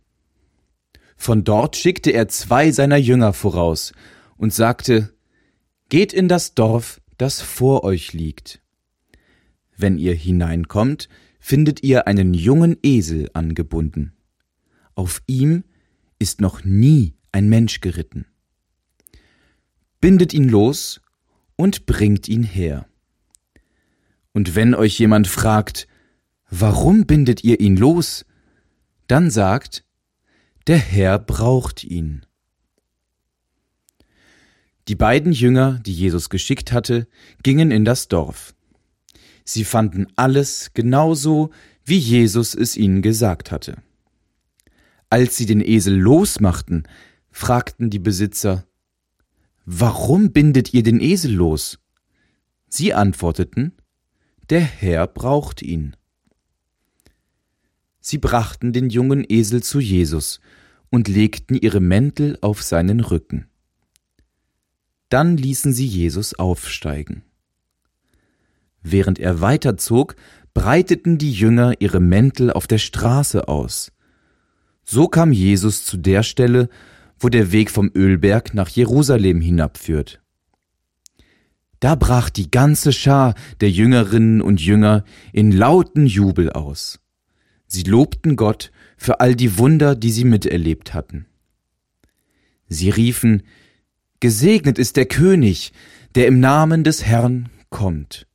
Von 1.18 1.44
dort 1.44 1.76
schickte 1.76 2.12
er 2.12 2.28
zwei 2.28 2.72
seiner 2.72 2.98
Jünger 2.98 3.34
voraus 3.34 3.94
und 4.38 4.54
sagte, 4.54 5.14
Geht 5.90 6.14
in 6.14 6.28
das 6.28 6.54
Dorf, 6.54 7.02
das 7.18 7.42
vor 7.42 7.84
euch 7.84 8.14
liegt. 8.14 8.62
Wenn 9.76 9.98
ihr 9.98 10.16
hineinkommt, 10.16 11.10
findet 11.40 11.84
ihr 11.84 12.08
einen 12.08 12.34
jungen 12.34 12.78
Esel 12.82 13.30
angebunden. 13.34 14.14
Auf 14.96 15.22
ihm 15.28 15.64
ist 16.18 16.40
noch 16.40 16.64
nie 16.64 17.16
ein 17.32 17.50
Mensch 17.50 17.82
geritten 17.82 18.26
bindet 20.02 20.34
ihn 20.34 20.50
los 20.50 21.00
und 21.62 21.86
bringt 21.86 22.28
ihn 22.28 22.42
her. 22.42 22.88
Und 24.34 24.56
wenn 24.56 24.74
euch 24.74 24.98
jemand 24.98 25.28
fragt, 25.28 25.88
warum 26.50 27.06
bindet 27.06 27.44
ihr 27.44 27.60
ihn 27.60 27.78
los, 27.78 28.26
dann 29.06 29.30
sagt, 29.30 29.86
der 30.66 30.80
Herr 30.80 31.20
braucht 31.20 31.84
ihn. 31.84 32.26
Die 34.88 34.96
beiden 34.96 35.34
Jünger, 35.34 35.80
die 35.86 35.94
Jesus 35.94 36.32
geschickt 36.32 36.72
hatte, 36.72 37.08
gingen 37.44 37.70
in 37.70 37.86
das 37.86 38.08
Dorf. 38.08 38.56
Sie 39.46 39.64
fanden 39.64 40.08
alles 40.16 40.72
genauso, 40.74 41.52
wie 41.86 42.00
Jesus 42.00 42.56
es 42.56 42.76
ihnen 42.76 43.04
gesagt 43.04 43.52
hatte. 43.52 43.78
Als 45.12 45.38
sie 45.38 45.46
den 45.46 45.62
Esel 45.62 45.96
losmachten, 45.96 46.88
fragten 47.30 47.92
die 47.92 48.00
Besitzer, 48.00 48.66
Warum 49.74 50.34
bindet 50.34 50.74
ihr 50.74 50.84
den 50.84 51.00
Esel 51.00 51.32
los? 51.32 51.80
Sie 52.68 52.94
antworteten, 52.94 53.72
Der 54.50 54.60
Herr 54.60 55.08
braucht 55.08 55.62
ihn. 55.62 55.96
Sie 58.02 58.18
brachten 58.18 58.74
den 58.74 58.90
jungen 58.90 59.24
Esel 59.26 59.64
zu 59.64 59.80
Jesus 59.80 60.42
und 60.90 61.08
legten 61.08 61.56
ihre 61.56 61.80
Mäntel 61.80 62.38
auf 62.42 62.62
seinen 62.62 63.00
Rücken. 63.00 63.48
Dann 65.08 65.38
ließen 65.38 65.72
sie 65.72 65.88
Jesus 65.88 66.34
aufsteigen. 66.34 67.24
Während 68.84 69.20
er 69.20 69.40
weiterzog, 69.40 70.18
breiteten 70.54 71.18
die 71.18 71.32
Jünger 71.32 71.80
ihre 71.80 72.02
Mäntel 72.02 72.52
auf 72.52 72.68
der 72.68 72.78
Straße 72.78 73.48
aus. 73.48 73.94
So 74.84 75.08
kam 75.08 75.32
Jesus 75.32 75.86
zu 75.86 75.96
der 75.96 76.24
Stelle, 76.24 76.68
wo 77.22 77.30
der 77.30 77.52
Weg 77.52 77.70
vom 77.70 77.92
Ölberg 77.96 78.54
nach 78.54 78.68
Jerusalem 78.68 79.42
hinabführt. 79.42 80.22
Da 81.80 81.96
brach 81.96 82.30
die 82.30 82.52
ganze 82.52 82.92
Schar 82.92 83.36
der 83.62 83.70
Jüngerinnen 83.70 84.42
und 84.42 84.60
Jünger 84.60 85.04
in 85.32 85.52
lauten 85.52 86.06
Jubel 86.06 86.52
aus. 86.52 87.00
Sie 87.68 87.84
lobten 87.84 88.36
Gott 88.36 88.72
für 88.98 89.20
all 89.20 89.36
die 89.36 89.58
Wunder, 89.58 89.96
die 89.96 90.12
sie 90.12 90.26
miterlebt 90.26 90.94
hatten. 90.94 91.26
Sie 92.68 92.90
riefen, 92.90 93.44
Gesegnet 94.20 94.78
ist 94.78 94.98
der 94.98 95.08
König, 95.08 95.74
der 96.14 96.28
im 96.28 96.40
Namen 96.40 96.84
des 96.84 97.04
Herrn 97.04 97.50
kommt. 97.70 98.28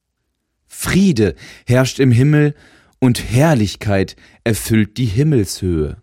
Friede 0.67 1.37
herrscht 1.67 2.01
im 2.01 2.11
Himmel 2.11 2.55
und 2.99 3.31
Herrlichkeit 3.31 4.17
erfüllt 4.43 4.99
die 4.99 5.07
Himmelshöhe. 5.07 6.03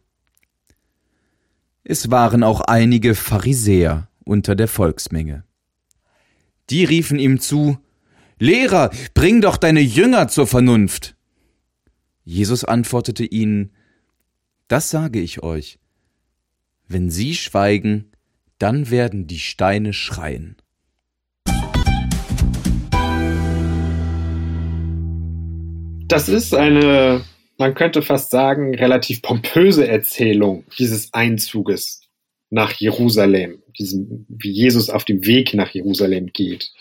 Es 1.85 2.09
waren 2.09 2.43
auch 2.43 2.61
einige 2.61 3.13
Pharisäer 3.13 4.07
unter 4.23 4.55
der 4.55 4.69
Volksmenge. 4.69 5.43
Die 6.69 6.85
riefen 6.85 7.19
ihm 7.19 7.41
zu, 7.41 7.77
Lehrer, 8.39 8.89
bring 9.13 9.41
doch 9.41 9.57
deine 9.57 9.81
Jünger 9.81 10.29
zur 10.29 10.47
Vernunft. 10.47 11.15
Jesus 12.23 12.63
antwortete 12.63 13.25
ihnen, 13.25 13.71
Das 14.69 14.89
sage 14.89 15.19
ich 15.19 15.43
euch, 15.43 15.77
wenn 16.87 17.11
sie 17.11 17.35
schweigen, 17.35 18.11
dann 18.59 18.89
werden 18.89 19.27
die 19.27 19.39
Steine 19.39 19.91
schreien. 19.91 20.55
Das 26.07 26.29
ist 26.29 26.53
eine, 26.53 27.25
man 27.63 27.75
könnte 27.75 28.01
fast 28.01 28.29
sagen, 28.29 28.75
relativ 28.75 29.21
pompöse 29.21 29.87
Erzählung 29.87 30.65
dieses 30.77 31.13
Einzuges 31.13 32.01
nach 32.49 32.73
Jerusalem, 32.73 33.63
diesem, 33.79 34.25
wie 34.27 34.51
Jesus 34.51 34.89
auf 34.89 35.05
dem 35.05 35.25
Weg 35.25 35.53
nach 35.53 35.69
Jerusalem 35.69 36.27
geht. 36.33 36.73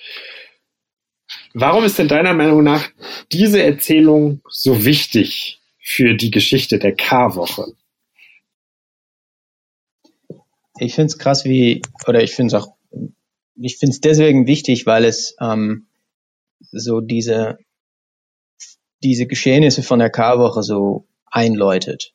Warum 1.55 1.85
ist 1.85 2.01
denn 2.01 2.09
deiner 2.09 2.35
Meinung 2.35 2.65
nach 2.65 2.91
diese 3.31 3.63
Erzählung 3.63 4.43
so 4.51 4.85
wichtig 4.85 5.61
für 5.79 6.17
die 6.17 6.33
Geschichte 6.33 6.81
der 6.81 6.97
Karwoche? 6.97 7.77
Ich 10.81 10.97
finde 10.97 11.07
es 11.07 11.19
krass, 11.19 11.45
wie, 11.45 11.81
oder 12.09 12.25
ich 12.25 12.35
finde 12.35 12.57
es 12.57 12.61
auch, 12.61 12.75
ich 13.55 13.79
finde 13.79 13.93
es 13.93 14.01
deswegen 14.01 14.49
wichtig, 14.49 14.85
weil 14.85 15.05
es 15.05 15.37
ähm, 15.41 15.87
so 16.73 17.01
diese, 17.01 17.59
diese 19.03 19.27
Geschehnisse 19.27 19.83
von 19.83 19.99
der 19.99 20.11
Karwoche 20.11 20.63
so 20.63 21.07
einläutet. 21.27 22.15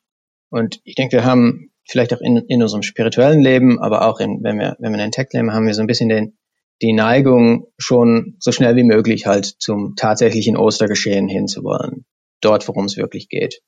Und 0.50 0.80
ich 0.84 0.94
denke, 0.94 1.16
wir 1.16 1.24
haben 1.24 1.70
vielleicht 1.88 2.14
auch 2.14 2.20
in, 2.20 2.36
in 2.36 2.62
unserem 2.62 2.82
spirituellen 2.82 3.40
Leben, 3.40 3.80
aber 3.80 4.06
auch 4.06 4.20
in, 4.20 4.42
wenn 4.42 4.58
wir, 4.58 4.76
wenn 4.78 4.92
wir 4.92 5.04
in 5.04 5.10
Tech 5.10 5.28
leben, 5.32 5.52
haben 5.52 5.66
wir 5.66 5.74
so 5.74 5.80
ein 5.80 5.86
bisschen 5.86 6.08
den, 6.08 6.38
die 6.82 6.92
Neigung, 6.92 7.66
schon 7.76 8.36
so 8.38 8.52
schnell 8.52 8.76
wie 8.76 8.84
möglich 8.84 9.26
halt 9.26 9.46
zum 9.58 9.96
tatsächlichen 9.96 10.56
Ostergeschehen 10.56 11.28
hinzuwollen. 11.28 12.04
Dort, 12.40 12.68
worum 12.68 12.84
es 12.84 12.96
wirklich 12.96 13.28
geht. 13.28 13.62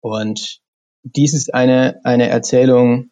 Und 0.00 0.60
dies 1.02 1.34
ist 1.34 1.52
eine, 1.52 2.00
eine 2.04 2.28
Erzählung, 2.28 3.10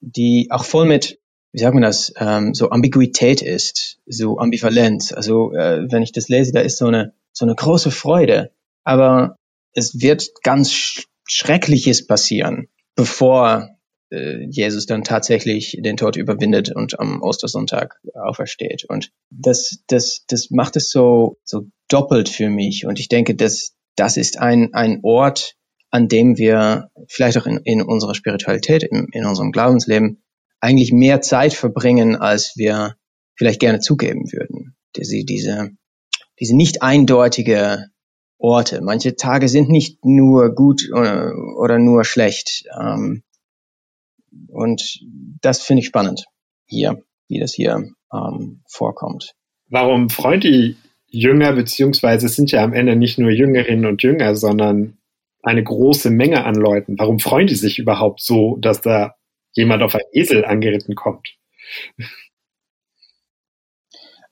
die 0.00 0.48
auch 0.50 0.64
voll 0.64 0.86
mit, 0.86 1.20
wie 1.52 1.58
sagt 1.58 1.74
man 1.74 1.82
das, 1.82 2.12
ähm, 2.18 2.54
so 2.54 2.70
Ambiguität 2.70 3.42
ist, 3.42 3.98
so 4.06 4.38
Ambivalenz. 4.38 5.12
Also 5.12 5.52
äh, 5.52 5.90
wenn 5.90 6.02
ich 6.02 6.12
das 6.12 6.28
lese, 6.28 6.52
da 6.52 6.60
ist 6.60 6.78
so 6.78 6.86
eine, 6.86 7.14
so 7.32 7.44
eine 7.44 7.54
große 7.54 7.90
Freude, 7.90 8.52
aber 8.86 9.36
es 9.74 10.00
wird 10.00 10.30
ganz 10.42 10.72
sch 10.72 11.04
Schreckliches 11.28 12.06
passieren, 12.06 12.68
bevor 12.94 13.68
äh, 14.12 14.46
Jesus 14.48 14.86
dann 14.86 15.02
tatsächlich 15.02 15.76
den 15.80 15.96
Tod 15.96 16.14
überwindet 16.14 16.70
und 16.70 17.00
am 17.00 17.20
Ostersonntag 17.20 18.00
aufersteht. 18.14 18.84
Und 18.88 19.10
das, 19.30 19.82
das, 19.88 20.24
das 20.28 20.50
macht 20.50 20.76
es 20.76 20.90
so, 20.90 21.38
so 21.42 21.66
doppelt 21.88 22.28
für 22.28 22.48
mich. 22.48 22.86
Und 22.86 23.00
ich 23.00 23.08
denke, 23.08 23.34
dass 23.34 23.74
das 23.96 24.16
ist 24.16 24.38
ein, 24.38 24.72
ein 24.72 25.00
Ort, 25.02 25.56
an 25.90 26.06
dem 26.06 26.38
wir 26.38 26.92
vielleicht 27.08 27.36
auch 27.38 27.46
in, 27.46 27.56
in 27.64 27.82
unserer 27.82 28.14
Spiritualität, 28.14 28.84
in, 28.84 29.08
in 29.10 29.26
unserem 29.26 29.50
Glaubensleben 29.50 30.22
eigentlich 30.60 30.92
mehr 30.92 31.20
Zeit 31.22 31.54
verbringen, 31.54 32.14
als 32.14 32.52
wir 32.54 32.94
vielleicht 33.34 33.58
gerne 33.58 33.80
zugeben 33.80 34.30
würden. 34.30 34.76
Diese, 34.94 35.24
diese, 35.24 35.70
diese 36.38 36.54
nicht 36.54 36.82
eindeutige 36.82 37.90
Orte. 38.38 38.80
Manche 38.82 39.16
Tage 39.16 39.48
sind 39.48 39.68
nicht 39.68 40.04
nur 40.04 40.54
gut 40.54 40.88
oder, 40.92 41.32
oder 41.58 41.78
nur 41.78 42.04
schlecht. 42.04 42.64
Ähm, 42.78 43.22
und 44.48 45.00
das 45.40 45.62
finde 45.62 45.80
ich 45.80 45.86
spannend 45.86 46.26
hier, 46.66 47.02
wie 47.28 47.40
das 47.40 47.54
hier 47.54 47.88
ähm, 48.12 48.62
vorkommt. 48.68 49.34
Warum 49.68 50.10
freuen 50.10 50.40
die 50.40 50.76
Jünger, 51.08 51.52
beziehungsweise 51.52 52.26
es 52.26 52.36
sind 52.36 52.52
ja 52.52 52.62
am 52.62 52.72
Ende 52.72 52.96
nicht 52.96 53.18
nur 53.18 53.30
Jüngerinnen 53.30 53.86
und 53.86 54.02
Jünger, 54.02 54.34
sondern 54.34 54.98
eine 55.42 55.62
große 55.62 56.10
Menge 56.10 56.44
an 56.44 56.56
Leuten. 56.56 56.98
Warum 56.98 57.20
freuen 57.20 57.46
die 57.46 57.54
sich 57.54 57.78
überhaupt 57.78 58.20
so, 58.20 58.56
dass 58.60 58.80
da 58.80 59.14
jemand 59.52 59.82
auf 59.82 59.94
einen 59.94 60.04
Esel 60.12 60.44
angeritten 60.44 60.94
kommt? 60.94 61.36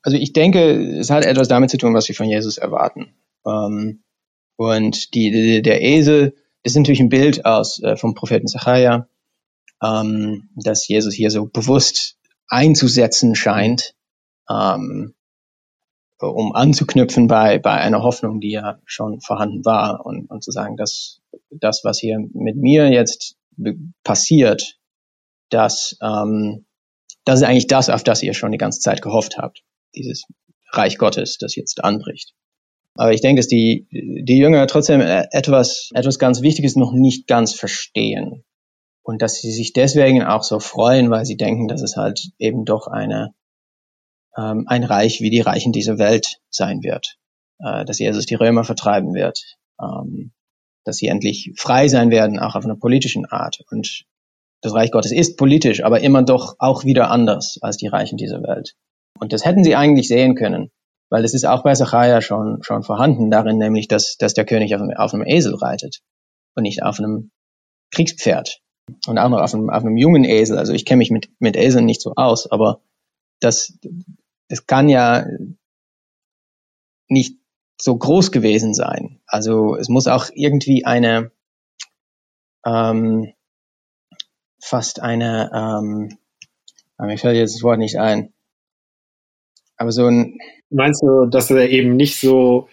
Also 0.01 0.17
ich 0.17 0.33
denke, 0.33 0.99
es 0.99 1.09
hat 1.09 1.25
etwas 1.25 1.47
damit 1.47 1.69
zu 1.69 1.77
tun, 1.77 1.93
was 1.93 2.07
wir 2.07 2.15
von 2.15 2.29
Jesus 2.29 2.57
erwarten. 2.57 3.15
Ähm, 3.45 4.03
und 4.57 5.13
die, 5.13 5.31
die, 5.31 5.61
der 5.61 5.81
Esel 5.81 6.35
ist 6.63 6.75
natürlich 6.75 6.99
ein 6.99 7.09
Bild 7.09 7.45
aus 7.45 7.81
äh, 7.83 7.97
vom 7.97 8.15
Propheten 8.15 8.47
Zachariah, 8.47 9.07
ähm, 9.83 10.49
dass 10.55 10.87
Jesus 10.87 11.13
hier 11.13 11.29
so 11.29 11.45
bewusst 11.45 12.17
einzusetzen 12.47 13.35
scheint, 13.35 13.95
ähm, 14.49 15.13
um 16.19 16.53
anzuknüpfen 16.53 17.27
bei, 17.27 17.59
bei 17.59 17.73
einer 17.73 18.01
Hoffnung, 18.01 18.39
die 18.39 18.51
ja 18.51 18.79
schon 18.85 19.19
vorhanden 19.19 19.65
war 19.65 20.05
und, 20.05 20.29
und 20.29 20.43
zu 20.43 20.51
sagen, 20.51 20.77
dass 20.77 21.21
das, 21.49 21.83
was 21.83 21.99
hier 21.99 22.19
mit 22.33 22.55
mir 22.55 22.89
jetzt 22.89 23.35
passiert, 24.03 24.79
dass 25.49 25.97
ähm, 26.01 26.65
das 27.25 27.41
ist 27.41 27.45
eigentlich 27.45 27.67
das, 27.67 27.89
auf 27.89 28.03
das 28.03 28.23
ihr 28.23 28.33
schon 28.33 28.51
die 28.51 28.57
ganze 28.57 28.79
Zeit 28.79 29.01
gehofft 29.01 29.37
habt, 29.37 29.63
dieses 29.95 30.25
Reich 30.71 30.97
Gottes, 30.97 31.37
das 31.37 31.55
jetzt 31.55 31.83
anbricht. 31.83 32.33
Aber 32.97 33.13
ich 33.13 33.21
denke, 33.21 33.39
dass 33.39 33.47
die, 33.47 33.87
die 33.91 34.37
Jünger 34.37 34.65
trotzdem 34.67 35.01
etwas, 35.01 35.89
etwas 35.93 36.17
ganz 36.17 36.41
Wichtiges 36.41 36.75
noch 36.75 36.93
nicht 36.93 37.27
ganz 37.27 37.53
verstehen. 37.53 38.43
Und 39.03 39.21
dass 39.21 39.35
sie 39.35 39.51
sich 39.51 39.73
deswegen 39.73 40.23
auch 40.23 40.43
so 40.43 40.59
freuen, 40.59 41.09
weil 41.11 41.25
sie 41.25 41.37
denken, 41.37 41.67
dass 41.67 41.81
es 41.81 41.95
halt 41.97 42.29
eben 42.39 42.65
doch 42.65 42.87
eine, 42.87 43.35
ähm, 44.37 44.65
ein 44.67 44.83
Reich 44.83 45.21
wie 45.21 45.29
die 45.29 45.41
Reichen 45.41 45.73
dieser 45.73 45.99
Welt 45.99 46.39
sein 46.49 46.81
wird. 46.83 47.17
Äh, 47.59 47.85
dass 47.85 47.99
Jesus 47.99 48.25
die 48.25 48.35
Römer 48.35 48.63
vertreiben 48.63 49.13
wird. 49.13 49.39
Ähm, 49.79 50.31
dass 50.85 50.97
sie 50.97 51.07
endlich 51.07 51.51
frei 51.57 51.87
sein 51.87 52.11
werden, 52.11 52.39
auch 52.39 52.55
auf 52.55 52.63
einer 52.63 52.77
politischen 52.77 53.25
Art. 53.25 53.59
Und 53.71 54.05
das 54.61 54.73
Reich 54.73 54.91
Gottes 54.91 55.11
ist 55.11 55.37
politisch, 55.37 55.83
aber 55.83 56.01
immer 56.01 56.23
doch 56.23 56.55
auch 56.59 56.85
wieder 56.85 57.09
anders 57.09 57.57
als 57.61 57.77
die 57.77 57.87
Reichen 57.87 58.17
dieser 58.17 58.41
Welt. 58.41 58.75
Und 59.19 59.33
das 59.33 59.45
hätten 59.45 59.63
sie 59.63 59.75
eigentlich 59.75 60.07
sehen 60.07 60.35
können, 60.35 60.71
weil 61.09 61.23
es 61.23 61.33
ist 61.33 61.45
auch 61.45 61.63
bei 61.63 61.73
Zachariah 61.73 62.21
schon, 62.21 62.63
schon 62.63 62.83
vorhanden 62.83 63.29
darin, 63.29 63.57
nämlich, 63.57 63.87
dass, 63.87 64.17
dass 64.17 64.33
der 64.33 64.45
König 64.45 64.75
auf 64.75 64.81
einem, 64.81 64.91
auf 64.97 65.13
einem 65.13 65.25
Esel 65.25 65.55
reitet 65.55 66.01
und 66.55 66.63
nicht 66.63 66.83
auf 66.83 66.99
einem 66.99 67.31
Kriegspferd 67.91 68.61
und 69.07 69.17
auch 69.17 69.29
noch 69.29 69.41
auf 69.41 69.53
einem, 69.53 69.69
auf 69.69 69.83
einem 69.83 69.97
jungen 69.97 70.23
Esel. 70.23 70.57
Also 70.57 70.73
ich 70.73 70.85
kenne 70.85 70.99
mich 70.99 71.11
mit, 71.11 71.29
mit 71.39 71.55
Eseln 71.55 71.85
nicht 71.85 72.01
so 72.01 72.13
aus, 72.15 72.51
aber 72.51 72.81
das, 73.39 73.77
das 74.49 74.65
kann 74.67 74.89
ja 74.89 75.25
nicht 77.07 77.37
so 77.79 77.95
groß 77.97 78.31
gewesen 78.31 78.73
sein. 78.73 79.21
Also 79.27 79.75
es 79.75 79.89
muss 79.89 80.07
auch 80.07 80.29
irgendwie 80.33 80.85
eine 80.85 81.31
ähm, 82.65 83.33
fast 84.59 85.01
eine 85.01 85.51
ähm, 85.53 86.17
mir 86.97 87.17
fällt 87.17 87.35
jetzt 87.35 87.55
das 87.55 87.63
Wort 87.63 87.79
nicht 87.79 87.99
ein. 87.99 88.33
Aber 89.77 89.91
so 89.91 90.07
ein 90.07 90.39
Meinst 90.69 91.01
du, 91.03 91.25
dass 91.25 91.51
er 91.51 91.69
eben 91.69 91.95
nicht 91.95 92.19
so 92.19 92.67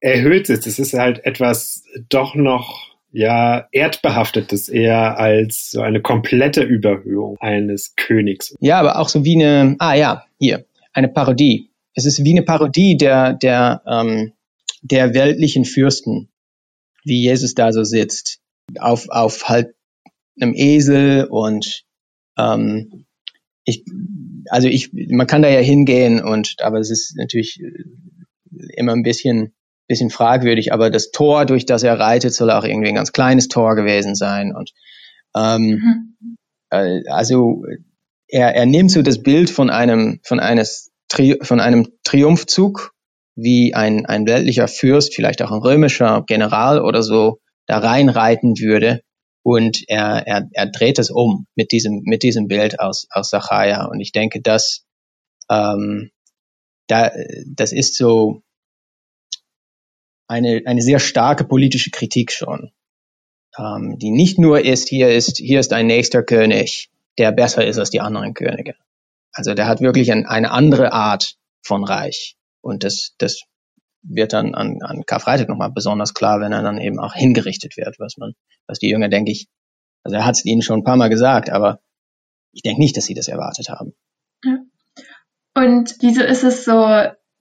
erhöht 0.00 0.48
ist? 0.48 0.66
Es 0.66 0.78
ist 0.78 0.94
halt 0.94 1.24
etwas 1.24 1.84
doch 2.08 2.34
noch 2.34 2.94
ja 3.14 3.68
erdbehaftetes 3.70 4.68
eher 4.68 5.18
als 5.18 5.70
so 5.70 5.80
eine 5.80 6.02
komplette 6.02 6.62
Überhöhung 6.62 7.36
eines 7.38 7.94
Königs. 7.94 8.54
Ja, 8.60 8.80
aber 8.80 8.98
auch 8.98 9.08
so 9.08 9.24
wie 9.24 9.36
eine, 9.36 9.76
ah 9.78 9.94
ja, 9.94 10.24
hier, 10.38 10.66
eine 10.92 11.08
Parodie. 11.08 11.70
Es 11.94 12.06
ist 12.06 12.24
wie 12.24 12.32
eine 12.32 12.42
Parodie 12.42 12.96
der, 12.96 13.32
der, 13.34 13.82
ähm, 13.86 14.32
der 14.82 15.14
weltlichen 15.14 15.64
Fürsten, 15.64 16.28
wie 17.04 17.22
Jesus 17.22 17.54
da 17.54 17.72
so 17.72 17.84
sitzt, 17.84 18.40
auf, 18.80 19.08
auf 19.08 19.48
halt 19.48 19.74
einem 20.40 20.54
Esel 20.54 21.26
und 21.30 21.84
ähm, 22.36 23.06
ich, 23.64 23.84
also 24.48 24.68
ich, 24.68 24.92
man 24.92 25.26
kann 25.26 25.42
da 25.42 25.48
ja 25.48 25.60
hingehen 25.60 26.22
und, 26.22 26.56
aber 26.60 26.78
es 26.78 26.90
ist 26.90 27.16
natürlich 27.16 27.60
immer 28.76 28.92
ein 28.92 29.02
bisschen 29.02 29.54
bisschen 29.86 30.10
fragwürdig, 30.10 30.72
aber 30.72 30.90
das 30.90 31.10
Tor, 31.10 31.44
durch 31.44 31.66
das 31.66 31.82
er 31.82 31.98
reitet, 31.98 32.34
soll 32.34 32.50
auch 32.50 32.64
irgendwie 32.64 32.88
ein 32.88 32.94
ganz 32.94 33.12
kleines 33.12 33.48
Tor 33.48 33.74
gewesen 33.76 34.14
sein. 34.14 34.54
Und 34.54 34.72
ähm, 35.36 35.62
mhm. 35.62 36.36
äh, 36.70 37.02
also 37.08 37.64
er, 38.28 38.54
er 38.54 38.66
nimmt 38.66 38.90
so 38.90 39.02
das 39.02 39.22
Bild 39.22 39.50
von 39.50 39.70
einem 39.70 40.20
von 40.24 40.40
eines 40.40 40.90
Tri 41.08 41.38
von 41.42 41.60
einem 41.60 41.88
Triumphzug, 42.02 42.92
wie 43.36 43.74
ein 43.74 44.06
ein 44.06 44.26
weltlicher 44.26 44.68
Fürst, 44.68 45.14
vielleicht 45.14 45.42
auch 45.42 45.52
ein 45.52 45.60
römischer 45.60 46.24
General 46.26 46.80
oder 46.80 47.02
so, 47.02 47.40
da 47.66 47.78
reinreiten 47.78 48.58
würde. 48.58 49.02
Und 49.44 49.84
er, 49.88 50.26
er, 50.26 50.48
er 50.52 50.66
dreht 50.66 50.98
es 50.98 51.10
um 51.10 51.46
mit 51.54 51.70
diesem, 51.70 52.02
mit 52.04 52.22
diesem 52.22 52.48
Bild 52.48 52.80
aus, 52.80 53.06
aus 53.10 53.30
Sacharja. 53.30 53.84
Und 53.84 54.00
ich 54.00 54.10
denke, 54.10 54.40
dass 54.40 54.84
ähm, 55.50 56.10
da, 56.88 57.12
das 57.46 57.72
ist 57.72 57.96
so, 57.96 58.42
eine, 60.28 60.62
eine 60.64 60.82
sehr 60.82 60.98
starke 60.98 61.44
politische 61.44 61.90
Kritik 61.90 62.32
schon, 62.32 62.72
ähm, 63.58 63.98
die 63.98 64.10
nicht 64.10 64.38
nur 64.38 64.64
ist, 64.64 64.88
hier 64.88 65.10
ist, 65.10 65.36
hier 65.36 65.60
ist 65.60 65.72
ein 65.72 65.86
nächster 65.86 66.22
König, 66.22 66.90
der 67.18 67.32
besser 67.32 67.66
ist 67.66 67.78
als 67.78 67.90
die 67.90 68.00
anderen 68.00 68.34
Könige. 68.34 68.74
Also 69.32 69.54
der 69.54 69.66
hat 69.66 69.80
wirklich 69.80 70.12
ein, 70.12 70.26
eine 70.26 70.50
andere 70.50 70.92
Art 70.92 71.36
von 71.62 71.84
Reich. 71.84 72.36
Und 72.60 72.84
das, 72.84 73.14
das 73.18 73.42
wird 74.04 74.32
dann 74.32 74.54
an, 74.54 74.78
an 74.82 75.04
Karfreitag 75.06 75.48
nochmal 75.48 75.70
besonders 75.70 76.14
klar, 76.14 76.40
wenn 76.40 76.52
er 76.52 76.62
dann 76.62 76.78
eben 76.78 76.98
auch 76.98 77.14
hingerichtet 77.14 77.76
wird, 77.76 77.98
was 77.98 78.16
man, 78.16 78.34
was 78.66 78.78
die 78.78 78.88
Jünger, 78.88 79.08
denke 79.08 79.32
ich, 79.32 79.48
also 80.04 80.16
er 80.16 80.26
hat 80.26 80.36
es 80.36 80.44
ihnen 80.44 80.62
schon 80.62 80.80
ein 80.80 80.84
paar 80.84 80.96
Mal 80.96 81.08
gesagt, 81.08 81.50
aber 81.50 81.80
ich 82.52 82.62
denke 82.62 82.80
nicht, 82.80 82.96
dass 82.96 83.06
sie 83.06 83.14
das 83.14 83.28
erwartet 83.28 83.68
haben. 83.68 83.94
Und 85.56 85.96
wieso 86.00 86.22
ist 86.22 86.44
es 86.44 86.64
so 86.64 86.86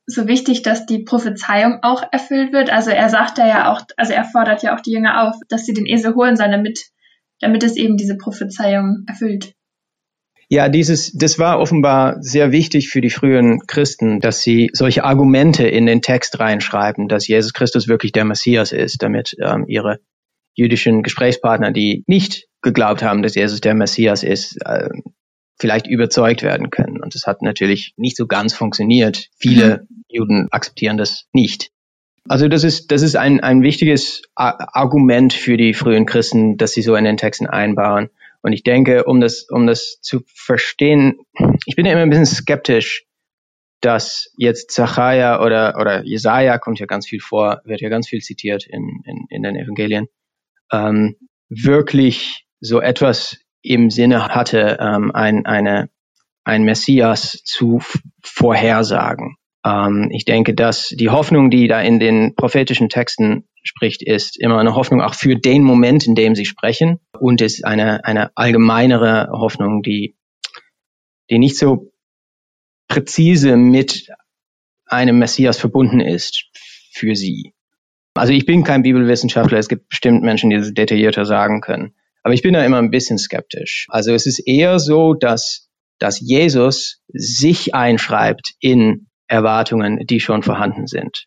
so 0.06 0.28
wichtig, 0.28 0.64
dass 0.64 0.86
die 0.86 1.04
Prophezeiung 1.04 1.80
auch 1.82 2.04
erfüllt 2.12 2.52
wird. 2.52 2.70
Also 2.70 2.90
er 2.90 3.10
sagt 3.10 3.38
da 3.38 3.48
ja 3.48 3.72
auch, 3.72 3.82
also 3.98 4.14
er 4.14 4.26
fordert 4.26 4.64
ja 4.64 4.76
auch 4.76 4.82
die 4.82 4.92
Jünger 4.92 5.28
auf, 5.28 5.36
dass 5.48 5.66
sie 5.66 5.74
den 5.74 5.86
Esel 5.86 6.16
holen 6.16 6.36
sollen, 6.36 6.52
damit, 6.52 6.90
damit 7.40 7.64
es 7.64 7.78
eben 7.78 7.96
diese 7.98 8.18
Prophezeiung 8.18 9.04
erfüllt. 9.08 9.54
Ja, 10.50 10.70
dieses, 10.70 11.12
das 11.14 11.40
war 11.40 11.60
offenbar 11.60 12.18
sehr 12.22 12.52
wichtig 12.52 12.90
für 12.90 13.02
die 13.02 13.10
frühen 13.10 13.60
Christen, 13.68 14.20
dass 14.20 14.42
sie 14.42 14.70
solche 14.74 15.04
Argumente 15.04 15.68
in 15.68 15.86
den 15.86 16.02
Text 16.02 16.40
reinschreiben, 16.40 17.08
dass 17.08 17.28
Jesus 17.28 17.54
Christus 17.54 17.88
wirklich 17.88 18.12
der 18.12 18.26
Messias 18.26 18.72
ist, 18.72 19.02
damit 19.02 19.36
ähm, 19.42 19.66
ihre 19.68 20.00
jüdischen 20.54 21.02
Gesprächspartner, 21.02 21.72
die 21.72 22.04
nicht 22.08 22.48
geglaubt 22.62 23.04
haben, 23.04 23.24
dass 23.24 23.36
Jesus 23.36 23.62
der 23.62 23.74
Messias 23.74 24.24
ist, 24.24 24.58
äh, 24.66 24.90
vielleicht 25.60 25.88
überzeugt 25.88 26.44
werden 26.44 26.70
können. 26.70 27.02
Und 27.02 27.16
das 27.16 27.26
hat 27.26 27.42
natürlich 27.42 27.94
nicht 27.98 28.18
so 28.18 28.28
ganz 28.28 28.54
funktioniert. 28.54 29.30
Viele 29.38 29.86
mhm. 29.90 30.04
Juden 30.08 30.48
akzeptieren 30.52 30.98
das 30.98 31.26
nicht. 31.34 31.72
Also 32.28 32.48
das 32.48 32.64
ist, 32.64 32.92
das 32.92 33.02
ist 33.02 33.16
ein, 33.18 33.42
ein 33.42 33.64
wichtiges 33.64 34.22
Argument 34.36 35.34
für 35.34 35.58
die 35.58 35.74
frühen 35.74 36.06
Christen, 36.06 36.58
dass 36.58 36.72
sie 36.72 36.82
so 36.82 36.96
in 36.96 37.04
den 37.04 37.18
Texten 37.18 37.48
einbauen. 37.48 38.10
Und 38.44 38.52
ich 38.54 38.64
denke, 38.64 39.06
um 39.06 39.22
das, 39.22 39.48
um 39.50 39.66
das 39.66 40.00
zu 40.02 40.22
verstehen, 40.28 41.18
ich 41.66 41.76
bin 41.76 41.86
ja 41.86 41.94
immer 41.94 42.02
ein 42.02 42.10
bisschen 42.10 42.26
skeptisch, 42.26 43.06
dass 43.80 44.32
jetzt 44.38 44.72
Zachariah 44.72 45.42
oder, 45.44 45.78
oder 45.80 46.04
Jesaja 46.04 46.58
kommt 46.58 46.80
ja 46.80 46.86
ganz 46.86 47.08
viel 47.08 47.22
vor, 47.22 47.62
wird 47.64 47.82
ja 47.82 47.90
ganz 47.90 48.08
viel 48.08 48.20
zitiert 48.20 48.66
in, 48.68 49.02
in, 49.06 49.26
in 49.30 49.44
den 49.44 49.56
Evangelien, 49.56 50.08
ähm, 50.72 51.16
wirklich 51.50 52.46
so 52.60 52.82
etwas 52.82 53.38
im 53.62 53.90
Sinne 53.90 54.28
hatte, 54.28 54.78
ähm, 54.80 55.12
ein, 55.14 55.46
eine, 55.46 55.90
ein 56.44 56.64
Messias 56.64 57.42
zu 57.44 57.82
vorhersagen. 58.22 59.38
Ähm, 59.66 60.10
ich 60.12 60.26
denke, 60.26 60.54
dass 60.54 60.90
die 60.90 61.10
Hoffnung, 61.10 61.50
die 61.50 61.68
da 61.68 61.82
in 61.82 62.00
den 62.00 62.36
prophetischen 62.36 62.90
Texten 62.90 63.46
spricht, 63.64 64.04
ist 64.04 64.40
immer 64.40 64.60
eine 64.60 64.76
Hoffnung 64.76 65.02
auch 65.02 65.14
für 65.14 65.36
den 65.36 65.64
Moment, 65.64 66.06
in 66.06 66.16
dem 66.16 66.36
sie 66.36 66.46
sprechen 66.46 67.00
und 67.20 67.42
ist 67.42 67.66
eine, 67.66 68.04
eine 68.06 68.36
allgemeinere 68.36 69.30
Hoffnung, 69.32 69.82
die, 69.82 70.16
die 71.30 71.40
nicht 71.40 71.58
so 71.58 71.92
präzise 72.88 73.56
mit 73.56 74.08
einem 74.86 75.18
Messias 75.18 75.58
verbunden 75.58 76.00
ist 76.00 76.46
für 76.92 77.16
sie. 77.16 77.54
Also 78.16 78.34
ich 78.34 78.46
bin 78.46 78.64
kein 78.64 78.84
Bibelwissenschaftler, 78.84 79.58
es 79.58 79.70
gibt 79.70 79.90
bestimmt 79.90 80.22
Menschen, 80.22 80.50
die 80.50 80.58
das 80.58 80.74
detaillierter 80.74 81.26
sagen 81.26 81.62
können. 81.62 81.96
Aber 82.22 82.34
ich 82.34 82.44
bin 82.44 82.54
da 82.54 82.64
immer 82.64 82.78
ein 82.78 82.92
bisschen 82.92 83.18
skeptisch. 83.18 83.88
Also 83.90 84.14
es 84.14 84.26
ist 84.26 84.40
eher 84.46 84.78
so, 84.80 85.14
dass, 85.14 85.70
dass 86.00 86.20
Jesus 86.20 87.02
sich 87.08 87.74
einschreibt 87.74 88.54
in 88.60 89.08
Erwartungen, 89.34 90.06
die 90.06 90.20
schon 90.20 90.44
vorhanden 90.44 90.86
sind. 90.86 91.26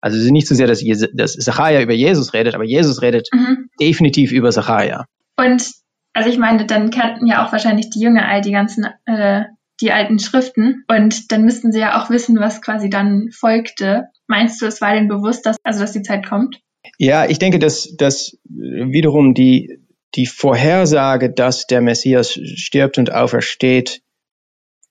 Also 0.00 0.18
es 0.18 0.24
ist 0.24 0.32
nicht 0.32 0.48
so 0.48 0.54
sehr, 0.54 0.66
dass, 0.66 0.82
Jesus, 0.82 1.08
dass 1.14 1.34
Zachariah 1.34 1.80
über 1.80 1.94
Jesus 1.94 2.34
redet, 2.34 2.54
aber 2.54 2.64
Jesus 2.64 3.00
redet 3.00 3.28
mhm. 3.32 3.70
definitiv 3.80 4.32
über 4.32 4.50
Zachariah. 4.50 5.06
Und 5.36 5.70
also 6.12 6.28
ich 6.28 6.36
meine, 6.36 6.66
dann 6.66 6.90
kannten 6.90 7.26
ja 7.26 7.46
auch 7.46 7.52
wahrscheinlich 7.52 7.90
die 7.90 8.00
Jünger 8.00 8.28
all 8.28 8.42
die 8.42 8.50
ganzen, 8.50 8.86
äh, 9.06 9.44
die 9.80 9.92
alten 9.92 10.18
Schriften 10.18 10.84
und 10.88 11.32
dann 11.32 11.44
müssten 11.44 11.72
sie 11.72 11.80
ja 11.80 12.02
auch 12.02 12.10
wissen, 12.10 12.38
was 12.38 12.60
quasi 12.60 12.90
dann 12.90 13.30
folgte. 13.30 14.08
Meinst 14.26 14.60
du, 14.60 14.66
es 14.66 14.80
war 14.80 14.92
denen 14.92 15.08
bewusst, 15.08 15.46
dass, 15.46 15.56
also 15.62 15.80
dass 15.80 15.92
die 15.92 16.02
Zeit 16.02 16.26
kommt? 16.26 16.60
Ja, 16.98 17.26
ich 17.26 17.38
denke, 17.38 17.58
dass, 17.58 17.94
dass 17.96 18.36
wiederum 18.44 19.32
die, 19.32 19.78
die 20.16 20.26
Vorhersage, 20.26 21.32
dass 21.32 21.66
der 21.66 21.80
Messias 21.80 22.32
stirbt 22.32 22.98
und 22.98 23.12
aufersteht, 23.12 24.02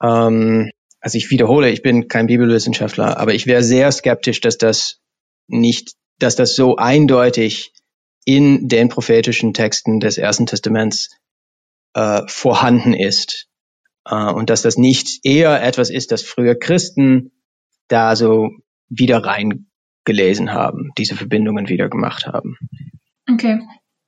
ähm, 0.02 0.72
also 1.04 1.18
ich 1.18 1.30
wiederhole, 1.30 1.70
ich 1.70 1.82
bin 1.82 2.08
kein 2.08 2.28
Bibelwissenschaftler, 2.28 3.18
aber 3.18 3.34
ich 3.34 3.46
wäre 3.46 3.62
sehr 3.62 3.92
skeptisch, 3.92 4.40
dass 4.40 4.58
das 4.58 5.02
nicht, 5.48 5.96
dass 6.18 6.38
das 6.38 6.56
so 6.56 6.78
eindeutig 6.78 7.74
in 8.24 8.70
den 8.70 8.88
prophetischen 8.88 9.54
Texten 9.54 10.00
des 10.00 10.18
Ersten 10.18 10.46
Testaments 10.46 11.10
äh, 11.94 12.22
vorhanden 12.28 12.94
ist 12.94 13.50
äh, 14.06 14.32
und 14.32 14.50
dass 14.50 14.62
das 14.62 14.78
nicht 14.78 15.26
eher 15.26 15.62
etwas 15.62 15.90
ist, 15.90 16.14
das 16.14 16.22
früher 16.22 16.56
Christen 16.56 17.34
da 17.90 18.16
so 18.16 18.52
wieder 18.88 19.26
reingelesen 19.26 20.54
haben, 20.54 20.92
diese 20.98 21.18
Verbindungen 21.18 21.68
wieder 21.68 21.90
gemacht 21.90 22.28
haben. 22.28 22.58
Okay, 23.30 23.60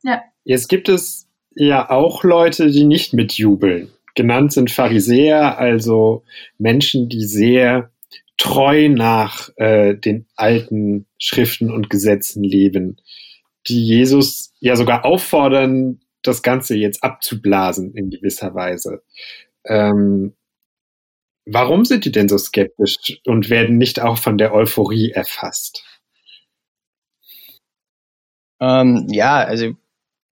ja. 0.01 0.23
Jetzt 0.45 0.69
gibt 0.69 0.87
es 0.87 1.27
ja 1.55 1.89
auch 1.89 2.23
Leute, 2.23 2.71
die 2.71 2.85
nicht 2.85 3.11
mitjubeln. 3.11 3.91
Genannt 4.15 4.53
sind 4.53 4.71
Pharisäer, 4.71 5.57
also 5.57 6.23
Menschen, 6.57 7.09
die 7.09 7.25
sehr 7.25 7.91
treu 8.37 8.89
nach 8.89 9.49
äh, 9.57 9.95
den 9.95 10.25
alten 10.35 11.05
Schriften 11.17 11.71
und 11.71 11.89
Gesetzen 11.89 12.43
leben, 12.43 12.97
die 13.67 13.83
Jesus 13.83 14.53
ja 14.59 14.75
sogar 14.75 15.05
auffordern, 15.05 15.99
das 16.21 16.41
Ganze 16.41 16.75
jetzt 16.75 17.03
abzublasen 17.03 17.93
in 17.93 18.09
gewisser 18.09 18.55
Weise. 18.55 19.03
Ähm, 19.65 20.33
warum 21.45 21.85
sind 21.85 22.05
die 22.05 22.11
denn 22.11 22.29
so 22.29 22.37
skeptisch 22.37 23.21
und 23.25 23.49
werden 23.49 23.77
nicht 23.77 24.01
auch 24.01 24.17
von 24.17 24.37
der 24.37 24.53
Euphorie 24.53 25.11
erfasst? 25.11 25.83
Ähm, 28.59 29.07
ja, 29.09 29.43
also 29.43 29.75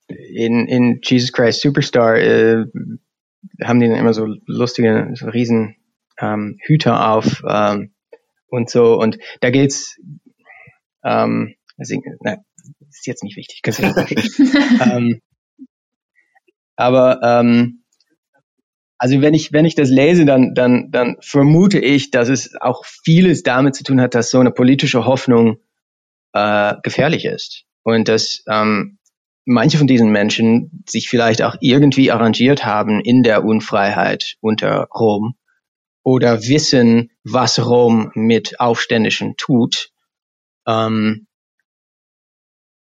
in, 0.09 0.67
in 0.67 1.01
Jesus 1.03 1.33
Christ 1.33 1.61
Superstar 1.61 2.17
äh, 2.17 2.65
haben 3.63 3.81
die 3.81 3.89
dann 3.89 3.99
immer 3.99 4.15
so 4.15 4.27
lustige, 4.47 5.11
so 5.15 5.29
riesen 5.29 5.77
ähm, 6.19 6.59
Hüter 6.63 7.11
auf 7.11 7.43
ähm, 7.49 7.93
und 8.49 8.71
so. 8.71 8.99
Und 8.99 9.19
da 9.41 9.51
geht's, 9.51 9.99
ähm, 11.05 11.55
also, 11.77 11.97
na, 12.21 12.37
ist 12.91 13.07
jetzt 13.07 13.25
nicht 13.25 13.37
wichtig. 13.37 13.63
ähm, 14.81 15.21
aber 16.77 17.21
ähm, 17.23 17.83
also 18.99 19.21
wenn 19.21 19.35
ich 19.35 19.53
wenn 19.53 19.65
ich 19.65 19.75
das 19.75 19.91
lese, 19.91 20.25
dann 20.25 20.55
dann 20.55 20.91
dann 20.91 21.17
vermute 21.21 21.81
ich, 21.81 22.11
dass 22.11 22.29
es 22.29 22.55
auch 22.61 22.85
vieles 22.85 23.43
damit 23.43 23.75
zu 23.75 23.83
tun 23.83 24.01
hat, 24.01 24.15
dass 24.15 24.31
so 24.31 24.39
eine 24.39 24.53
politische 24.53 25.05
Hoffnung 25.05 25.59
äh, 26.33 26.75
gefährlich 26.83 27.25
ist 27.25 27.65
und 27.83 28.09
dass 28.09 28.45
ähm, 28.49 28.99
manche 29.45 29.79
von 29.79 29.87
diesen 29.87 30.11
Menschen 30.11 30.85
sich 30.89 31.09
vielleicht 31.09 31.43
auch 31.43 31.57
irgendwie 31.61 32.11
arrangiert 32.11 32.65
haben 32.65 33.01
in 33.01 33.23
der 33.23 33.45
Unfreiheit 33.45 34.37
unter 34.41 34.89
Rom 34.95 35.35
oder 36.05 36.43
wissen, 36.43 37.11
was 37.25 37.65
Rom 37.65 38.11
mit 38.15 38.61
Aufständischen 38.61 39.37
tut. 39.37 39.91
Ähm, 40.67 41.27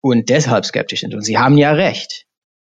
und 0.00 0.28
deshalb 0.28 0.64
skeptisch 0.64 1.00
sind. 1.00 1.14
Und 1.14 1.22
sie 1.22 1.38
haben 1.38 1.58
ja 1.58 1.72
recht. 1.72 2.26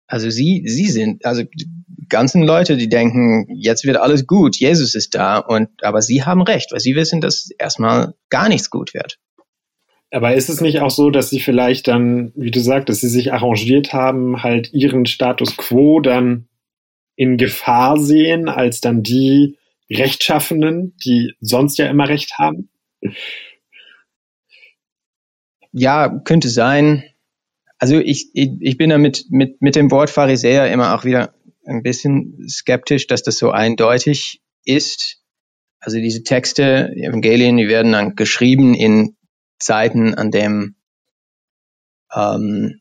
Also 0.06 0.30
sie, 0.30 0.64
sie 0.66 0.88
sind, 0.88 1.24
also 1.24 1.42
die 1.42 1.68
ganzen 2.09 2.42
Leute, 2.42 2.76
die 2.76 2.88
denken, 2.88 3.46
jetzt 3.54 3.85
wird 3.85 3.96
alles 3.96 4.26
gut, 4.26 4.56
Jesus 4.56 4.96
ist 4.96 5.14
da 5.14 5.38
und, 5.38 5.85
aber 5.85 6.02
sie 6.02 6.24
haben 6.24 6.42
recht, 6.42 6.72
weil 6.72 6.80
sie 6.80 6.96
wissen, 6.96 7.20
dass 7.20 7.50
erstmal 7.59 8.14
gar 8.28 8.48
nichts 8.48 8.70
gut 8.70 8.92
wird. 8.94 9.18
Aber 10.10 10.34
ist 10.34 10.48
es 10.48 10.60
nicht 10.60 10.80
auch 10.80 10.90
so, 10.90 11.10
dass 11.10 11.30
sie 11.30 11.40
vielleicht 11.40 11.86
dann, 11.86 12.32
wie 12.34 12.50
du 12.50 12.60
sagst, 12.60 12.88
dass 12.88 13.00
sie 13.00 13.08
sich 13.08 13.32
arrangiert 13.32 13.92
haben, 13.92 14.42
halt 14.42 14.72
ihren 14.72 15.06
Status 15.06 15.56
quo 15.56 16.00
dann 16.00 16.48
in 17.14 17.36
Gefahr 17.36 17.98
sehen, 17.98 18.48
als 18.48 18.80
dann 18.80 19.02
die 19.02 19.56
Rechtschaffenen, 19.90 20.96
die 21.04 21.34
sonst 21.40 21.78
ja 21.78 21.86
immer 21.86 22.08
Recht 22.08 22.38
haben? 22.38 22.70
Ja, 25.72 26.08
könnte 26.24 26.48
sein. 26.48 27.04
Also 27.78 27.98
ich, 27.98 28.30
ich, 28.34 28.50
ich 28.60 28.76
bin 28.76 28.90
da 28.90 28.98
mit, 28.98 29.26
mit, 29.30 29.62
mit 29.62 29.76
dem 29.76 29.90
Wort 29.90 30.10
Pharisäer 30.10 30.72
immer 30.72 30.94
auch 30.94 31.04
wieder 31.04 31.34
ein 31.64 31.82
bisschen 31.82 32.48
skeptisch, 32.48 33.06
dass 33.06 33.22
das 33.22 33.38
so 33.38 33.50
eindeutig 33.50 34.42
ist. 34.64 35.22
Also 35.78 35.98
diese 35.98 36.24
Texte, 36.24 36.92
die 36.94 37.04
Evangelien, 37.04 37.56
die 37.56 37.68
werden 37.68 37.92
dann 37.92 38.16
geschrieben 38.16 38.74
in 38.74 39.16
Zeiten, 39.60 40.14
an 40.14 40.30
dem 40.30 40.76
ähm, 42.14 42.80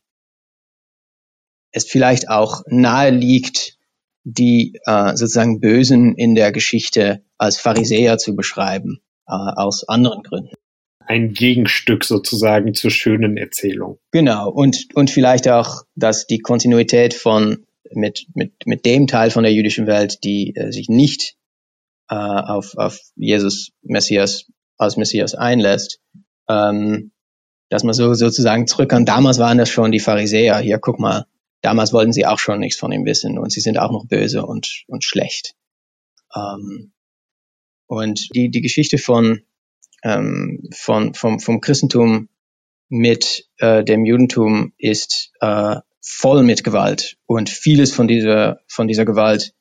es 1.72 1.84
vielleicht 1.84 2.28
auch 2.28 2.62
nahe 2.66 3.10
liegt, 3.10 3.78
die 4.24 4.78
äh, 4.86 5.16
sozusagen 5.16 5.60
Bösen 5.60 6.14
in 6.16 6.34
der 6.34 6.52
Geschichte 6.52 7.22
als 7.38 7.58
Pharisäer 7.58 8.18
zu 8.18 8.34
beschreiben, 8.34 9.00
äh, 9.26 9.32
aus 9.32 9.88
anderen 9.88 10.22
Gründen. 10.22 10.54
Ein 10.98 11.32
Gegenstück 11.32 12.04
sozusagen 12.04 12.74
zur 12.74 12.90
schönen 12.90 13.36
Erzählung. 13.36 13.98
Genau, 14.12 14.50
und, 14.50 14.88
und 14.94 15.10
vielleicht 15.10 15.48
auch, 15.48 15.82
dass 15.96 16.26
die 16.26 16.38
Kontinuität 16.38 17.14
von 17.14 17.66
mit, 17.92 18.26
mit, 18.34 18.52
mit 18.66 18.84
dem 18.84 19.06
Teil 19.06 19.30
von 19.30 19.42
der 19.42 19.52
jüdischen 19.52 19.86
Welt, 19.86 20.22
die 20.22 20.54
äh, 20.54 20.70
sich 20.70 20.88
nicht 20.88 21.36
äh, 22.08 22.14
auf, 22.14 22.76
auf 22.76 23.00
Jesus 23.16 23.72
Messias 23.82 24.46
als 24.76 24.96
Messias 24.96 25.34
einlässt, 25.34 26.00
ähm, 26.50 27.12
dass 27.68 27.84
man 27.84 27.94
so 27.94 28.12
sozusagen 28.14 28.66
zurück 28.66 28.90
kann. 28.90 29.04
Damals 29.06 29.38
waren 29.38 29.58
das 29.58 29.70
schon 29.70 29.92
die 29.92 30.00
Pharisäer. 30.00 30.58
Hier, 30.58 30.78
guck 30.78 30.98
mal, 30.98 31.26
damals 31.62 31.92
wollten 31.92 32.12
sie 32.12 32.26
auch 32.26 32.38
schon 32.38 32.58
nichts 32.58 32.78
von 32.78 32.92
ihm 32.92 33.04
wissen 33.04 33.38
und 33.38 33.52
sie 33.52 33.60
sind 33.60 33.78
auch 33.78 33.92
noch 33.92 34.06
böse 34.06 34.44
und, 34.44 34.84
und 34.88 35.04
schlecht. 35.04 35.54
Ähm, 36.34 36.92
und 37.86 38.34
die, 38.34 38.50
die 38.50 38.60
Geschichte 38.60 38.98
von, 38.98 39.42
ähm, 40.02 40.68
von, 40.74 41.14
vom, 41.14 41.38
vom 41.38 41.60
Christentum 41.60 42.28
mit 42.88 43.48
äh, 43.58 43.84
dem 43.84 44.04
Judentum 44.04 44.72
ist 44.78 45.32
äh, 45.40 45.76
voll 46.00 46.42
mit 46.42 46.64
Gewalt 46.64 47.18
und 47.26 47.50
vieles 47.50 47.92
von 47.92 48.08
dieser, 48.08 48.60
von 48.66 48.88
dieser 48.88 49.04
Gewalt 49.04 49.54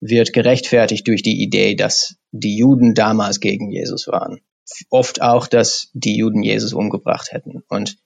wird 0.00 0.34
gerechtfertigt 0.34 1.08
durch 1.08 1.22
die 1.22 1.42
Idee, 1.42 1.76
dass 1.76 2.16
die 2.30 2.58
Juden 2.58 2.94
damals 2.94 3.40
gegen 3.40 3.70
Jesus 3.70 4.06
waren 4.06 4.40
oft 4.90 5.22
auch, 5.22 5.46
dass 5.46 5.90
die 5.92 6.16
Juden 6.16 6.42
Jesus 6.42 6.72
umgebracht 6.72 7.32
hätten. 7.32 7.62
Und 7.68 7.96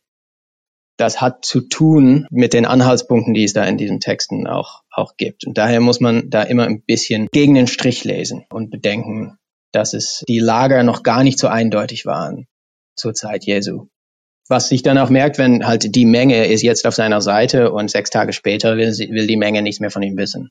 das 0.97 1.21
hat 1.21 1.45
zu 1.45 1.61
tun 1.61 2.27
mit 2.31 2.53
den 2.53 2.67
Anhaltspunkten, 2.67 3.33
die 3.33 3.45
es 3.45 3.53
da 3.53 3.65
in 3.65 3.79
diesen 3.79 4.01
Texten 4.01 4.47
auch, 4.47 4.83
auch 4.91 5.17
gibt. 5.17 5.47
Und 5.47 5.57
daher 5.57 5.81
muss 5.81 6.01
man 6.01 6.29
da 6.29 6.43
immer 6.43 6.65
ein 6.65 6.83
bisschen 6.83 7.29
gegen 7.31 7.55
den 7.55 7.69
Strich 7.69 8.05
lesen 8.05 8.45
und 8.51 8.71
bedenken, 8.71 9.39
dass 9.73 9.95
es 9.95 10.25
die 10.29 10.41
Lager 10.41 10.83
noch 10.83 11.03
gar 11.03 11.23
nicht 11.23 11.39
so 11.39 11.47
eindeutig 11.47 12.05
waren 12.05 12.47
zur 12.97 13.15
Zeit 13.15 13.45
Jesu. 13.45 13.87
Was 14.49 14.71
sich 14.71 14.83
dann 14.83 14.99
auch 14.99 15.11
merkt, 15.11 15.39
wenn 15.39 15.67
halt 15.67 15.95
die 15.95 16.07
Menge 16.07 16.47
ist 16.47 16.63
jetzt 16.63 16.87
auf 16.87 16.95
seiner 16.95 17.21
Seite 17.21 17.71
und 17.71 17.91
sechs 17.91 18.11
Tage 18.11 18.33
später 18.33 18.77
will, 18.77 18.93
sie, 18.93 19.11
will 19.11 19.27
die 19.27 19.37
Menge 19.37 19.63
nichts 19.63 19.79
mehr 19.79 19.91
von 19.91 20.03
ihm 20.03 20.17
wissen. 20.17 20.51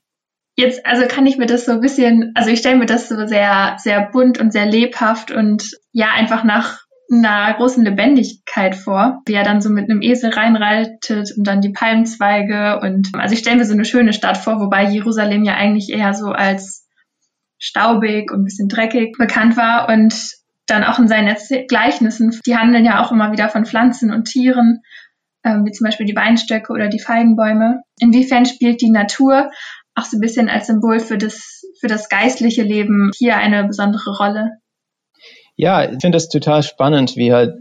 Jetzt, 0.58 0.84
also 0.84 1.06
kann 1.06 1.24
ich 1.24 1.38
mir 1.38 1.46
das 1.46 1.66
so 1.66 1.70
ein 1.70 1.80
bisschen, 1.80 2.32
also 2.34 2.50
ich 2.50 2.58
stelle 2.58 2.78
mir 2.78 2.86
das 2.86 3.08
so 3.08 3.28
sehr, 3.28 3.76
sehr 3.78 4.10
bunt 4.10 4.40
und 4.40 4.52
sehr 4.52 4.66
lebhaft 4.66 5.30
und 5.30 5.70
ja, 5.92 6.08
einfach 6.12 6.42
nach 6.42 6.80
einer 7.12 7.54
großen 7.54 7.84
Lebendigkeit 7.84 8.74
vor, 8.74 9.22
wie 9.26 9.34
er 9.34 9.44
dann 9.44 9.60
so 9.60 9.70
mit 9.70 9.88
einem 9.88 10.02
Esel 10.02 10.30
reinreitet 10.30 11.32
und 11.36 11.46
dann 11.46 11.60
die 11.60 11.70
Palmzweige 11.70 12.80
und 12.80 13.10
also 13.14 13.34
ich 13.34 13.38
stelle 13.38 13.58
mir 13.58 13.66
so 13.66 13.72
eine 13.72 13.84
schöne 13.84 14.12
Stadt 14.12 14.36
vor, 14.36 14.58
wobei 14.58 14.82
Jerusalem 14.90 15.44
ja 15.44 15.54
eigentlich 15.54 15.90
eher 15.90 16.12
so 16.12 16.32
als 16.32 16.88
staubig 17.58 18.32
und 18.32 18.40
ein 18.40 18.44
bisschen 18.44 18.68
dreckig 18.68 19.16
bekannt 19.16 19.56
war 19.56 19.88
und 19.88 20.12
dann 20.66 20.82
auch 20.82 20.98
in 20.98 21.06
seinen 21.06 21.36
Gleichnissen, 21.68 22.36
die 22.44 22.56
handeln 22.56 22.84
ja 22.84 23.00
auch 23.00 23.12
immer 23.12 23.30
wieder 23.30 23.48
von 23.48 23.64
Pflanzen 23.64 24.12
und 24.12 24.24
Tieren, 24.24 24.82
ähm, 25.44 25.64
wie 25.64 25.70
zum 25.70 25.84
Beispiel 25.84 26.06
die 26.06 26.16
Weinstöcke 26.16 26.72
oder 26.72 26.88
die 26.88 26.98
Feigenbäume. 26.98 27.82
Inwiefern 28.00 28.44
spielt 28.44 28.80
die 28.80 28.90
Natur 28.90 29.50
auch 29.98 30.04
so 30.04 30.16
ein 30.16 30.20
bisschen 30.20 30.48
als 30.48 30.66
Symbol 30.66 31.00
für 31.00 31.18
das, 31.18 31.62
für 31.80 31.88
das 31.88 32.08
geistliche 32.08 32.62
Leben 32.62 33.10
hier 33.16 33.36
eine 33.36 33.66
besondere 33.66 34.16
Rolle. 34.16 34.58
Ja, 35.56 35.84
ich 35.84 36.00
finde 36.00 36.16
das 36.16 36.28
total 36.28 36.62
spannend, 36.62 37.16
wie 37.16 37.32
halt 37.32 37.54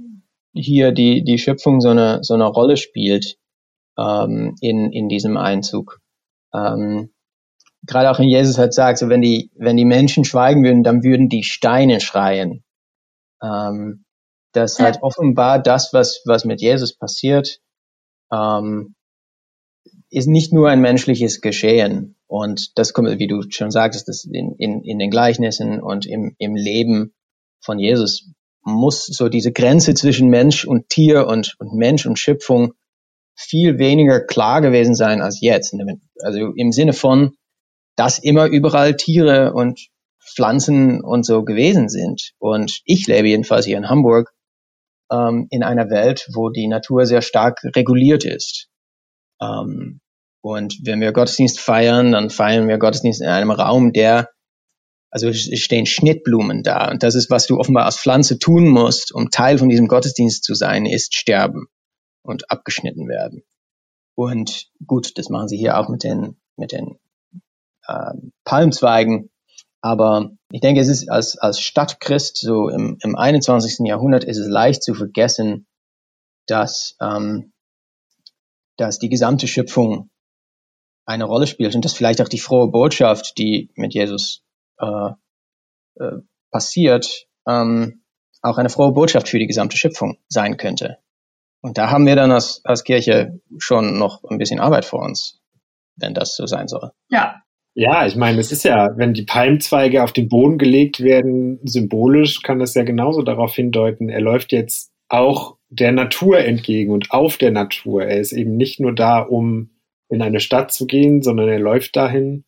hier 0.53 0.91
die, 0.91 1.23
die 1.23 1.37
Schöpfung 1.37 1.81
so 1.81 1.89
eine, 1.89 2.19
so 2.23 2.33
eine 2.33 2.45
Rolle 2.45 2.77
spielt 2.77 3.37
ähm, 3.97 4.55
in, 4.61 4.91
in 4.91 5.09
diesem 5.09 5.37
Einzug. 5.37 5.99
Ähm, 6.53 7.11
Gerade 7.83 8.11
auch 8.11 8.19
in 8.19 8.27
Jesus 8.27 8.57
hat 8.57 8.73
sagt, 8.73 8.97
so 8.97 9.09
wenn 9.09 9.21
die, 9.21 9.51
wenn 9.55 9.77
die 9.77 9.85
Menschen 9.85 10.25
schweigen 10.25 10.63
würden, 10.63 10.83
dann 10.83 11.03
würden 11.03 11.29
die 11.29 11.43
Steine 11.43 11.99
schreien. 11.99 12.63
Ähm, 13.41 14.03
das 14.51 14.77
ja. 14.77 14.85
halt 14.85 14.99
offenbar 15.01 15.61
das, 15.61 15.93
was, 15.93 16.21
was 16.25 16.43
mit 16.43 16.61
Jesus 16.61 16.97
passiert, 16.97 17.59
ähm, 18.31 18.95
ist 20.09 20.27
nicht 20.27 20.53
nur 20.53 20.69
ein 20.69 20.81
menschliches 20.81 21.41
Geschehen. 21.41 22.16
Und 22.27 22.77
das 22.77 22.93
kommt, 22.93 23.19
wie 23.19 23.27
du 23.27 23.41
schon 23.49 23.71
sagtest, 23.71 24.07
das 24.07 24.25
in, 24.25 24.55
in, 24.57 24.83
in 24.83 24.99
den 24.99 25.09
Gleichnissen 25.09 25.81
und 25.81 26.05
im, 26.05 26.35
im 26.37 26.55
Leben 26.55 27.13
von 27.61 27.79
Jesus 27.79 28.29
muss 28.61 29.05
so 29.05 29.29
diese 29.29 29.53
Grenze 29.53 29.93
zwischen 29.93 30.29
Mensch 30.29 30.65
und 30.65 30.89
Tier 30.89 31.27
und, 31.27 31.55
und 31.59 31.73
Mensch 31.73 32.05
und 32.05 32.19
Schöpfung 32.19 32.73
viel 33.33 33.77
weniger 33.79 34.19
klar 34.19 34.61
gewesen 34.61 34.93
sein 34.93 35.21
als 35.21 35.39
jetzt. 35.41 35.73
Also 36.19 36.53
im 36.53 36.71
Sinne 36.71 36.93
von, 36.93 37.37
dass 37.95 38.19
immer 38.19 38.47
überall 38.47 38.95
Tiere 38.97 39.53
und 39.53 39.87
Pflanzen 40.19 41.01
und 41.01 41.25
so 41.25 41.43
gewesen 41.43 41.87
sind. 41.87 42.33
Und 42.39 42.81
ich 42.83 43.07
lebe 43.07 43.29
jedenfalls 43.29 43.65
hier 43.65 43.77
in 43.77 43.89
Hamburg 43.89 44.33
ähm, 45.11 45.47
in 45.49 45.63
einer 45.63 45.89
Welt, 45.89 46.27
wo 46.33 46.49
die 46.49 46.67
Natur 46.67 47.05
sehr 47.05 47.21
stark 47.21 47.63
reguliert 47.75 48.25
ist. 48.25 48.67
Ähm, 49.41 50.01
und 50.47 50.79
wenn 50.83 51.01
wir 51.01 51.11
Gottesdienst 51.11 51.59
feiern, 51.59 52.11
dann 52.13 52.29
feiern 52.29 52.67
wir 52.67 52.77
Gottesdienst 52.77 53.21
in 53.21 53.27
einem 53.27 53.51
Raum, 53.51 53.91
der, 53.91 54.29
also 55.09 55.27
es 55.27 55.59
stehen 55.59 55.85
Schnittblumen 55.85 56.63
da. 56.63 56.89
Und 56.89 57.03
das 57.03 57.15
ist, 57.15 57.29
was 57.29 57.47
du 57.47 57.57
offenbar 57.57 57.85
als 57.85 57.97
Pflanze 57.97 58.39
tun 58.39 58.67
musst, 58.67 59.13
um 59.13 59.29
Teil 59.29 59.57
von 59.57 59.69
diesem 59.69 59.87
Gottesdienst 59.87 60.43
zu 60.43 60.53
sein, 60.53 60.85
ist 60.85 61.15
sterben 61.15 61.67
und 62.23 62.49
abgeschnitten 62.49 63.07
werden. 63.07 63.43
Und 64.15 64.69
gut, 64.85 65.17
das 65.17 65.29
machen 65.29 65.47
sie 65.47 65.57
hier 65.57 65.77
auch 65.77 65.89
mit 65.89 66.03
den, 66.03 66.37
mit 66.55 66.71
den 66.71 66.97
äh, 67.87 68.13
Palmzweigen. 68.45 69.29
Aber 69.81 70.31
ich 70.51 70.61
denke, 70.61 70.81
es 70.81 70.87
ist 70.87 71.09
als, 71.09 71.37
als 71.37 71.59
Stadtchrist, 71.59 72.37
so 72.37 72.69
im, 72.69 72.97
im 73.01 73.15
21. 73.15 73.85
Jahrhundert, 73.85 74.23
ist 74.23 74.37
es 74.37 74.47
leicht 74.47 74.81
zu 74.81 74.93
vergessen, 74.93 75.67
dass 76.47 76.95
ähm, 77.01 77.51
dass 78.77 78.99
die 78.99 79.09
gesamte 79.09 79.47
Schöpfung 79.47 80.09
eine 81.07 81.23
Rolle 81.23 81.47
spielt 81.47 81.73
und 81.73 81.83
dass 81.85 81.93
vielleicht 81.93 82.21
auch 82.21 82.27
die 82.27 82.37
frohe 82.37 82.69
Botschaft, 82.69 83.37
die 83.37 83.71
mit 83.75 83.93
Jesus 83.93 84.43
äh, 84.79 85.11
äh, 85.99 86.17
passiert, 86.51 87.27
ähm, 87.47 88.03
auch 88.41 88.57
eine 88.57 88.69
frohe 88.69 88.91
Botschaft 88.91 89.29
für 89.29 89.39
die 89.39 89.47
gesamte 89.47 89.77
Schöpfung 89.77 90.17
sein 90.27 90.57
könnte. 90.57 90.97
Und 91.61 91.77
da 91.77 91.89
haben 91.89 92.05
wir 92.05 92.15
dann 92.15 92.31
als, 92.31 92.61
als 92.65 92.83
Kirche 92.83 93.39
schon 93.57 93.97
noch 93.97 94.23
ein 94.25 94.37
bisschen 94.37 94.59
Arbeit 94.59 94.85
vor 94.85 95.01
uns, 95.01 95.41
wenn 95.95 96.13
das 96.13 96.35
so 96.35 96.45
sein 96.45 96.67
soll. 96.67 96.91
Ja. 97.09 97.41
Ja, 97.79 98.07
ich 98.07 98.15
meine, 98.15 98.39
es 98.39 98.51
ist 98.51 98.63
ja, 98.63 98.89
wenn 98.97 99.13
die 99.13 99.25
Palmzweige 99.25 100.03
auf 100.03 100.11
den 100.11 100.29
Boden 100.29 100.57
gelegt 100.57 100.99
werden, 100.99 101.59
symbolisch 101.63 102.41
kann 102.41 102.57
das 102.57 102.73
ja 102.73 102.83
genauso 102.83 103.21
darauf 103.21 103.53
hindeuten, 103.53 104.09
er 104.09 104.21
läuft 104.21 104.51
jetzt 104.51 104.91
auch 105.09 105.57
der 105.69 105.91
Natur 105.91 106.39
entgegen 106.39 106.91
und 106.91 107.11
auf 107.11 107.37
der 107.37 107.51
Natur. 107.51 108.03
Er 108.03 108.19
ist 108.19 108.31
eben 108.31 108.57
nicht 108.57 108.79
nur 108.79 108.95
da, 108.95 109.19
um 109.19 109.76
in 110.09 110.21
eine 110.21 110.39
Stadt 110.39 110.71
zu 110.71 110.85
gehen, 110.85 111.21
sondern 111.21 111.49
er 111.49 111.59
läuft 111.59 111.95
dahin 111.95 112.45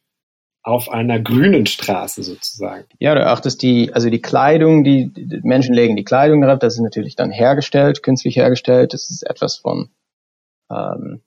auf 0.61 0.89
einer 0.89 1.19
grünen 1.19 1.65
Straße 1.65 2.21
sozusagen. 2.23 2.85
Ja, 2.99 3.33
auch, 3.33 3.39
dass 3.39 3.57
die, 3.57 3.93
also 3.93 4.09
die 4.09 4.21
Kleidung, 4.21 4.83
die, 4.83 5.11
die 5.11 5.39
Menschen 5.43 5.73
legen 5.73 5.95
die 5.95 6.03
Kleidung 6.03 6.41
drauf, 6.41 6.59
das 6.59 6.75
ist 6.75 6.81
natürlich 6.81 7.15
dann 7.15 7.31
hergestellt, 7.31 8.03
künstlich 8.03 8.35
hergestellt, 8.35 8.93
das 8.93 9.09
ist 9.09 9.23
etwas 9.23 9.57
von, 9.57 9.89
ähm, 10.69 11.21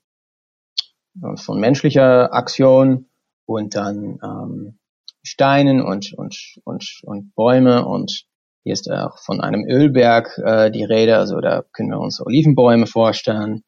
von 1.35 1.59
menschlicher 1.59 2.33
Aktion 2.33 3.07
und 3.45 3.75
dann 3.75 4.19
ähm, 4.23 4.79
Steinen 5.23 5.81
und, 5.81 6.13
und, 6.13 6.59
und, 6.63 7.01
und 7.03 7.33
Bäume 7.35 7.85
und 7.85 8.25
hier 8.63 8.73
ist 8.73 8.89
auch 8.89 9.17
von 9.19 9.41
einem 9.41 9.65
Ölberg 9.67 10.37
äh, 10.37 10.71
die 10.71 10.85
Rede, 10.85 11.17
also 11.17 11.41
da 11.41 11.63
können 11.73 11.89
wir 11.89 11.99
uns 11.99 12.21
Olivenbäume 12.25 12.87
vorstellen. 12.87 13.63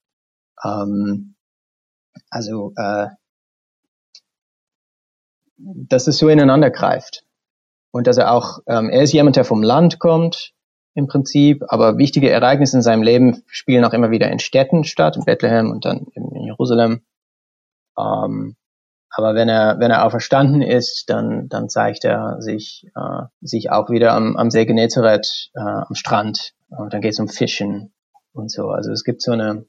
Ähm, 0.63 1.34
also, 2.29 2.73
äh, 2.75 3.07
dass 5.57 6.07
es 6.07 6.17
so 6.17 6.29
ineinander 6.29 6.69
greift. 6.69 7.23
Und 7.91 8.07
dass 8.07 8.17
er 8.17 8.31
auch, 8.31 8.59
ähm, 8.67 8.89
er 8.89 9.03
ist 9.03 9.13
jemand, 9.13 9.37
der 9.37 9.45
vom 9.45 9.63
Land 9.63 9.99
kommt, 9.99 10.53
im 10.95 11.07
Prinzip, 11.07 11.63
aber 11.67 11.97
wichtige 11.97 12.29
Ereignisse 12.29 12.77
in 12.77 12.81
seinem 12.81 13.03
Leben 13.03 13.43
spielen 13.47 13.83
auch 13.83 13.93
immer 13.93 14.11
wieder 14.11 14.31
in 14.31 14.39
Städten 14.39 14.85
statt, 14.85 15.17
in 15.17 15.25
Bethlehem 15.25 15.71
und 15.71 15.85
dann 15.85 16.07
in 16.13 16.43
Jerusalem. 16.43 17.01
Ähm, 17.97 18.55
aber 19.09 19.33
wenn 19.33 19.47
er, 19.47 19.79
wenn 19.79 19.91
er 19.91 20.05
auferstanden 20.05 20.61
ist, 20.61 21.09
dann, 21.09 21.47
dann 21.47 21.69
zeigt 21.69 22.03
er 22.03 22.41
sich, 22.41 22.85
äh, 22.95 23.23
sich 23.39 23.71
auch 23.71 23.89
wieder 23.89 24.13
am, 24.13 24.35
am 24.35 24.51
See 24.51 24.65
Genezareth, 24.65 25.51
äh, 25.53 25.61
am 25.61 25.95
Strand. 25.95 26.53
Und 26.69 26.93
dann 26.93 27.01
geht 27.01 27.13
es 27.13 27.19
um 27.19 27.29
Fischen 27.29 27.93
und 28.33 28.51
so. 28.51 28.69
Also 28.69 28.91
es 28.91 29.05
gibt 29.05 29.21
so 29.21 29.31
eine, 29.31 29.65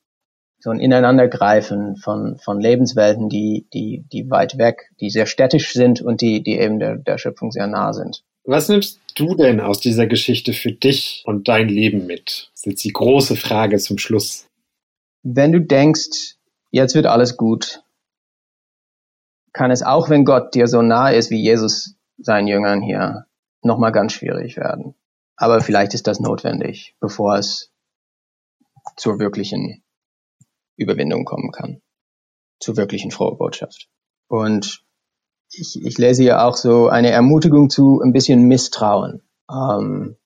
so 0.67 0.73
ein 0.73 0.81
Ineinandergreifen 0.81 1.95
von, 1.95 2.39
von 2.39 2.61
Lebenswelten, 2.61 3.29
die, 3.29 3.69
die, 3.73 4.05
die 4.11 4.29
weit 4.33 4.59
weg, 4.59 4.91
die 4.99 5.11
sehr 5.11 5.27
städtisch 5.27 5.73
sind 5.73 6.03
und 6.03 6.21
die, 6.21 6.43
die 6.43 6.59
eben 6.59 6.81
der, 6.81 6.97
der 6.97 7.19
Schöpfung 7.19 7.53
sehr 7.53 7.69
nah 7.69 7.93
sind. 7.93 8.25
Was 8.43 8.69
nimmst 8.69 8.99
du 9.15 9.37
denn 9.37 9.61
aus 9.61 9.79
dieser 9.79 10.09
Geschichte 10.09 10.53
für 10.53 10.73
dich 10.73 11.23
und 11.25 11.47
dein 11.47 11.69
Leben 11.69 12.07
mit? 12.07 12.51
Das 12.51 12.63
ist 12.63 12.67
jetzt 12.67 12.85
die 12.85 12.93
große 12.93 13.37
Frage 13.37 13.79
zum 13.79 13.99
Schluss. 13.99 14.49
Wenn 15.23 15.53
du 15.53 15.61
denkst, 15.61 16.35
jetzt 16.73 16.97
wird 16.97 17.07
alles 17.07 17.37
gut, 17.37 17.85
kann 19.53 19.71
es 19.71 19.85
auch, 19.85 20.11
wenn 20.11 20.25
Gott 20.25 20.57
dir 20.57 20.67
so 20.67 20.83
nah 20.83 21.11
ist 21.11 21.31
wie 21.31 21.41
Jesus 21.41 21.95
seinen 22.19 22.49
Jüngern 22.49 22.83
hier, 22.83 23.27
nochmal 23.63 23.93
ganz 23.93 24.15
schwierig 24.15 24.57
werden. 24.57 24.97
Aber 25.37 25.61
vielleicht 25.61 25.95
ist 25.95 26.09
das 26.09 26.19
notwendig, 26.19 26.97
bevor 26.99 27.37
es 27.37 27.71
zur 28.97 29.21
wirklichen 29.21 29.85
Überwindung 30.77 31.25
kommen 31.25 31.53
kann. 31.53 31.81
Zur 32.61 32.77
wirklichen 32.77 33.11
frohen 33.11 33.39
Botschaft. 33.39 33.89
Und 34.29 34.85
ich, 35.53 35.81
ich 35.83 35.99
lese 35.99 36.23
hier 36.23 36.45
auch 36.45 36.57
so 36.57 36.89
eine 36.89 37.11
Ermutigung 37.11 37.71
zu 37.71 38.01
ein 38.01 38.13
bisschen 38.13 38.43
Misstrauen 38.43 39.23
ähm, 39.51 40.17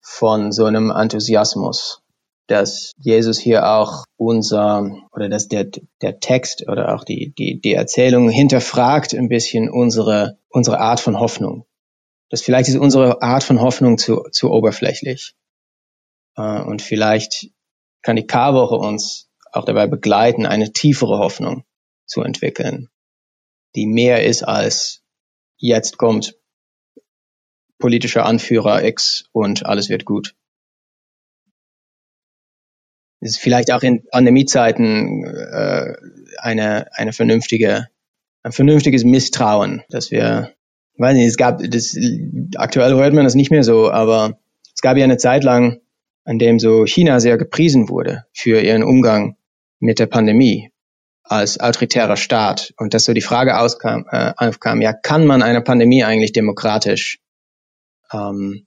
von 0.00 0.52
so 0.52 0.64
einem 0.64 0.90
Enthusiasmus, 0.90 2.02
dass 2.46 2.92
Jesus 2.96 3.38
hier 3.38 3.68
auch 3.68 4.04
unser 4.16 4.90
oder 5.12 5.28
dass 5.28 5.48
der 5.48 5.70
der 6.02 6.20
Text 6.20 6.68
oder 6.68 6.94
auch 6.94 7.04
die 7.04 7.32
die 7.36 7.60
die 7.60 7.74
Erzählung 7.74 8.28
hinterfragt 8.28 9.14
ein 9.14 9.28
bisschen 9.28 9.70
unsere 9.70 10.38
unsere 10.48 10.80
Art 10.80 11.00
von 11.00 11.18
Hoffnung. 11.18 11.66
Dass 12.28 12.42
vielleicht 12.42 12.68
ist 12.68 12.76
unsere 12.76 13.22
Art 13.22 13.42
von 13.42 13.60
Hoffnung 13.60 13.98
zu 13.98 14.24
zu 14.32 14.50
oberflächlich 14.50 15.34
äh, 16.36 16.62
und 16.62 16.82
vielleicht 16.82 17.50
kann 18.02 18.16
die 18.16 18.26
Karwoche 18.26 18.76
uns 18.76 19.29
auch 19.52 19.64
dabei 19.64 19.86
begleiten, 19.86 20.46
eine 20.46 20.72
tiefere 20.72 21.18
Hoffnung 21.18 21.64
zu 22.06 22.22
entwickeln, 22.22 22.88
die 23.74 23.86
mehr 23.86 24.24
ist 24.24 24.42
als 24.42 25.02
jetzt 25.56 25.98
kommt 25.98 26.36
politischer 27.78 28.26
Anführer 28.26 28.84
X 28.84 29.24
und 29.32 29.66
alles 29.66 29.88
wird 29.88 30.04
gut. 30.04 30.34
Es 33.20 33.32
ist 33.32 33.38
vielleicht 33.38 33.72
auch 33.72 33.82
in 33.82 34.06
Pandemiezeiten 34.06 35.24
äh, 35.24 35.94
eine, 36.38 36.86
eine 36.94 37.12
vernünftige, 37.12 37.88
ein 38.42 38.52
vernünftiges 38.52 39.04
Misstrauen, 39.04 39.82
dass 39.90 40.10
wir, 40.10 40.54
ich 40.94 41.00
weiß 41.00 41.14
nicht, 41.14 41.26
es 41.26 41.36
gab, 41.36 41.60
das, 41.62 41.96
aktuell 42.56 42.94
hört 42.94 43.12
man 43.12 43.24
das 43.24 43.34
nicht 43.34 43.50
mehr 43.50 43.62
so, 43.62 43.90
aber 43.90 44.38
es 44.74 44.80
gab 44.80 44.96
ja 44.96 45.04
eine 45.04 45.18
Zeit 45.18 45.44
lang, 45.44 45.80
an 46.24 46.38
dem 46.38 46.58
so 46.58 46.86
China 46.86 47.20
sehr 47.20 47.36
gepriesen 47.36 47.88
wurde 47.88 48.24
für 48.32 48.60
ihren 48.60 48.82
Umgang 48.82 49.36
mit 49.80 49.98
der 49.98 50.06
Pandemie 50.06 50.70
als 51.22 51.60
autoritärer 51.60 52.16
Staat 52.16 52.72
und 52.76 52.92
dass 52.94 53.04
so 53.04 53.12
die 53.12 53.20
Frage 53.20 53.58
auskam, 53.58 54.04
äh, 54.10 54.32
aufkam, 54.36 54.80
ja, 54.80 54.92
kann 54.92 55.26
man 55.26 55.42
eine 55.42 55.62
Pandemie 55.62 56.04
eigentlich 56.04 56.32
demokratisch 56.32 57.18
ähm, 58.12 58.66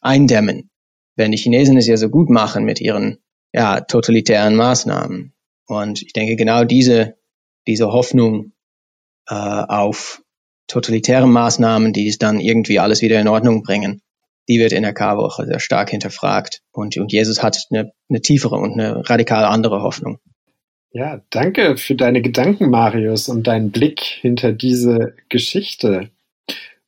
eindämmen, 0.00 0.70
wenn 1.16 1.32
die 1.32 1.38
Chinesen 1.38 1.76
es 1.76 1.86
ja 1.86 1.96
so 1.96 2.08
gut 2.08 2.30
machen 2.30 2.64
mit 2.64 2.80
ihren 2.80 3.18
ja, 3.52 3.80
totalitären 3.80 4.56
Maßnahmen. 4.56 5.34
Und 5.66 6.02
ich 6.02 6.12
denke, 6.12 6.36
genau 6.36 6.64
diese, 6.64 7.16
diese 7.66 7.92
Hoffnung 7.92 8.52
äh, 9.28 9.34
auf 9.34 10.22
totalitäre 10.66 11.26
Maßnahmen, 11.26 11.92
die 11.92 12.08
es 12.08 12.18
dann 12.18 12.40
irgendwie 12.40 12.78
alles 12.78 13.02
wieder 13.02 13.20
in 13.20 13.28
Ordnung 13.28 13.62
bringen, 13.62 14.02
die 14.48 14.58
wird 14.58 14.72
in 14.72 14.82
der 14.82 14.94
Karwoche 14.94 15.46
sehr 15.46 15.60
stark 15.60 15.90
hinterfragt. 15.90 16.60
Und, 16.70 16.96
und 16.96 17.12
Jesus 17.12 17.42
hat 17.42 17.58
eine, 17.70 17.92
eine 18.08 18.20
tiefere 18.20 18.56
und 18.56 18.72
eine 18.72 19.08
radikal 19.08 19.44
andere 19.44 19.82
Hoffnung. 19.82 20.18
Ja, 20.96 21.20
danke 21.30 21.76
für 21.76 21.96
deine 21.96 22.22
Gedanken, 22.22 22.70
Marius, 22.70 23.28
und 23.28 23.48
deinen 23.48 23.72
Blick 23.72 23.98
hinter 24.00 24.52
diese 24.52 25.16
Geschichte. 25.28 26.10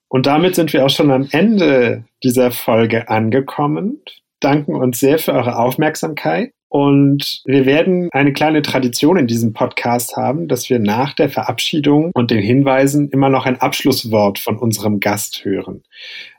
Und 0.07 0.27
damit 0.27 0.55
sind 0.55 0.73
wir 0.73 0.87
auch 0.87 0.91
schon 0.91 1.11
am 1.11 1.27
Ende 1.33 2.05
dieser 2.23 2.53
Folge 2.53 3.09
angekommen. 3.09 4.01
Danken 4.39 4.77
uns 4.77 5.01
sehr 5.01 5.19
für 5.19 5.33
eure 5.33 5.59
Aufmerksamkeit. 5.59 6.53
Und 6.69 7.43
wir 7.47 7.67
werden 7.67 8.09
eine 8.13 8.33
kleine 8.33 8.63
Tradition 8.63 9.19
in 9.19 9.27
diesem 9.27 9.53
Podcast 9.55 10.17
haben, 10.17 10.47
dass 10.47 10.71
wir 10.71 10.79
nach 10.79 11.13
der 11.13 11.29
Verabschiedung 11.29 12.13
und 12.15 12.31
den 12.31 12.41
Hinweisen 12.43 13.11
immer 13.11 13.29
noch 13.29 13.45
ein 13.45 13.61
Abschlusswort 13.61 14.39
von 14.39 14.57
unserem 14.57 15.01
Gast 15.01 15.45
hören. 15.45 15.83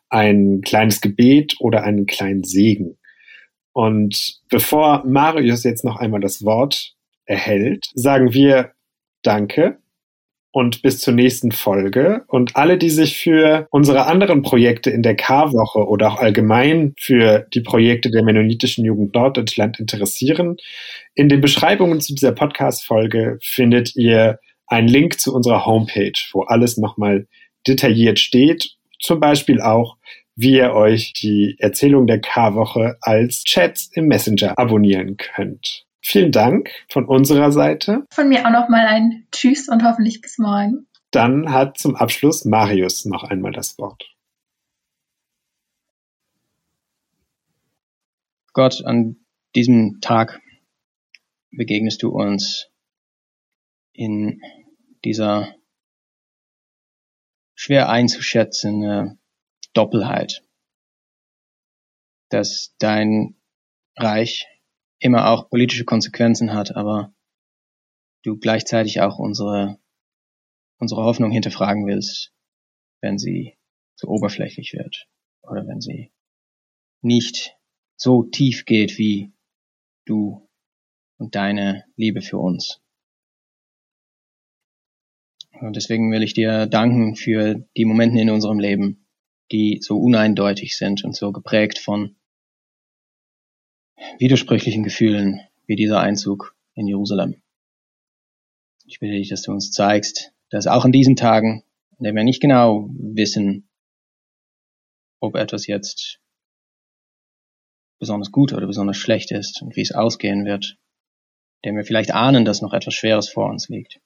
Ein 0.07 0.61
kleines 0.61 1.01
Gebet 1.01 1.57
oder 1.59 1.83
einen 1.83 2.05
kleinen 2.05 2.45
Segen. 2.45 2.97
Und 3.73 4.39
bevor 4.49 5.03
Marius 5.05 5.65
jetzt 5.65 5.83
noch 5.83 5.97
einmal 5.97 6.21
das 6.21 6.45
Wort 6.45 6.96
erhält, 7.27 7.85
sagen 7.93 8.33
wir 8.33 8.71
Danke 9.21 9.77
und 10.51 10.81
bis 10.81 11.01
zur 11.01 11.13
nächsten 11.13 11.51
Folge. 11.51 12.23
Und 12.27 12.55
alle, 12.55 12.79
die 12.79 12.89
sich 12.89 13.17
für 13.17 13.67
unsere 13.69 14.07
anderen 14.07 14.41
Projekte 14.41 14.89
in 14.89 15.03
der 15.03 15.15
K-Woche 15.15 15.87
oder 15.87 16.07
auch 16.07 16.17
allgemein 16.17 16.95
für 16.97 17.45
die 17.53 17.61
Projekte 17.61 18.09
der 18.09 18.23
Mennonitischen 18.23 18.83
Jugend 18.83 19.13
Norddeutschland 19.13 19.79
interessieren, 19.79 20.57
in 21.13 21.29
den 21.29 21.41
Beschreibungen 21.41 22.01
zu 22.01 22.15
dieser 22.15 22.31
Podcast-Folge 22.31 23.37
findet 23.41 23.95
ihr 23.95 24.39
einen 24.65 24.87
Link 24.87 25.19
zu 25.19 25.33
unserer 25.33 25.65
Homepage, 25.65 26.17
wo 26.31 26.41
alles 26.41 26.77
nochmal 26.77 27.27
detailliert 27.67 28.17
steht. 28.17 28.71
Zum 28.99 29.19
Beispiel 29.19 29.61
auch, 29.61 29.97
wie 30.35 30.53
ihr 30.53 30.73
euch 30.73 31.13
die 31.13 31.55
Erzählung 31.59 32.07
der 32.07 32.19
K-Woche 32.19 32.97
als 33.01 33.43
Chats 33.43 33.91
im 33.93 34.07
Messenger 34.07 34.57
abonnieren 34.57 35.17
könnt. 35.17 35.86
Vielen 36.09 36.31
Dank 36.31 36.71
von 36.87 37.05
unserer 37.05 37.51
Seite. 37.51 38.05
Von 38.11 38.29
mir 38.29 38.47
auch 38.47 38.51
nochmal 38.51 38.87
ein 38.87 39.27
Tschüss 39.33 39.67
und 39.67 39.83
hoffentlich 39.83 40.21
bis 40.21 40.37
morgen. 40.37 40.87
Dann 41.11 41.51
hat 41.51 41.77
zum 41.77 41.97
Abschluss 41.97 42.45
Marius 42.45 43.03
noch 43.03 43.25
einmal 43.25 43.51
das 43.51 43.77
Wort. 43.77 44.15
Gott, 48.53 48.85
an 48.85 49.17
diesem 49.53 49.99
Tag 49.99 50.39
begegnest 51.51 52.03
du 52.03 52.11
uns 52.11 52.69
in 53.91 54.41
dieser 55.03 55.53
schwer 57.53 57.89
einzuschätzende 57.89 59.17
Doppelheit, 59.73 60.41
dass 62.29 62.73
dein 62.79 63.35
Reich 63.97 64.47
immer 64.99 65.29
auch 65.29 65.49
politische 65.49 65.85
Konsequenzen 65.85 66.53
hat, 66.53 66.75
aber 66.75 67.13
du 68.23 68.37
gleichzeitig 68.37 69.01
auch 69.01 69.19
unsere, 69.19 69.79
unsere 70.79 71.03
Hoffnung 71.03 71.31
hinterfragen 71.31 71.85
willst, 71.87 72.33
wenn 73.01 73.17
sie 73.17 73.57
zu 73.95 74.07
oberflächlich 74.07 74.73
wird 74.73 75.07
oder 75.41 75.67
wenn 75.67 75.81
sie 75.81 76.11
nicht 77.01 77.55
so 77.95 78.23
tief 78.23 78.65
geht 78.65 78.97
wie 78.97 79.33
du 80.05 80.47
und 81.17 81.35
deine 81.35 81.85
Liebe 81.95 82.21
für 82.21 82.37
uns. 82.37 82.81
Und 85.59 85.75
deswegen 85.75 86.11
will 86.11 86.21
ich 86.21 86.33
dir 86.33 86.67
danken 86.67 87.15
für 87.15 87.67
die 87.75 87.85
Momente 87.85 88.19
in 88.19 88.29
unserem 88.29 88.59
Leben, 88.59 89.07
die 89.51 89.79
so 89.81 89.97
uneindeutig 89.97 90.77
sind 90.77 91.03
und 91.03 91.15
so 91.15 91.31
geprägt 91.31 91.79
von 91.79 92.16
widersprüchlichen 94.19 94.83
Gefühlen 94.83 95.41
wie 95.65 95.75
dieser 95.75 95.99
Einzug 95.99 96.55
in 96.73 96.87
Jerusalem. 96.87 97.41
Ich 98.85 98.99
bitte 98.99 99.13
dich, 99.13 99.29
dass 99.29 99.41
du 99.41 99.51
uns 99.51 99.71
zeigst, 99.71 100.31
dass 100.49 100.67
auch 100.67 100.85
in 100.85 100.91
diesen 100.91 101.15
Tagen, 101.15 101.63
in 101.97 102.05
denen 102.05 102.17
wir 102.17 102.23
nicht 102.23 102.41
genau 102.41 102.89
wissen, 102.91 103.69
ob 105.19 105.35
etwas 105.35 105.67
jetzt 105.67 106.19
besonders 107.99 108.31
gut 108.31 108.53
oder 108.53 108.67
besonders 108.67 108.97
schlecht 108.97 109.31
ist 109.31 109.61
und 109.61 109.75
wie 109.75 109.81
es 109.81 109.91
ausgehen 109.91 110.45
wird, 110.45 110.77
dem 111.65 111.75
wir 111.75 111.83
vielleicht 111.83 112.11
ahnen, 112.11 112.45
dass 112.45 112.61
noch 112.61 112.73
etwas 112.73 112.93
Schweres 112.93 113.29
vor 113.29 113.49
uns 113.49 113.67
liegt. 113.67 113.99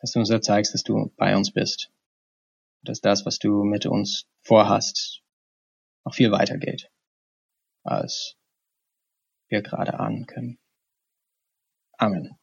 Dass 0.00 0.12
du 0.12 0.18
uns 0.18 0.28
da 0.28 0.42
zeigst, 0.42 0.74
dass 0.74 0.82
du 0.82 1.12
bei 1.16 1.36
uns 1.36 1.52
bist. 1.52 1.90
Dass 2.82 3.00
das, 3.00 3.24
was 3.24 3.38
du 3.38 3.62
mit 3.62 3.86
uns 3.86 4.26
vorhast, 4.42 5.22
noch 6.04 6.14
viel 6.14 6.32
weiter 6.32 6.58
geht 6.58 6.90
als 7.86 8.36
wir 9.48 9.62
gerade 9.62 9.98
ahnen 9.98 10.26
können. 10.26 10.58
Amen. 11.98 12.36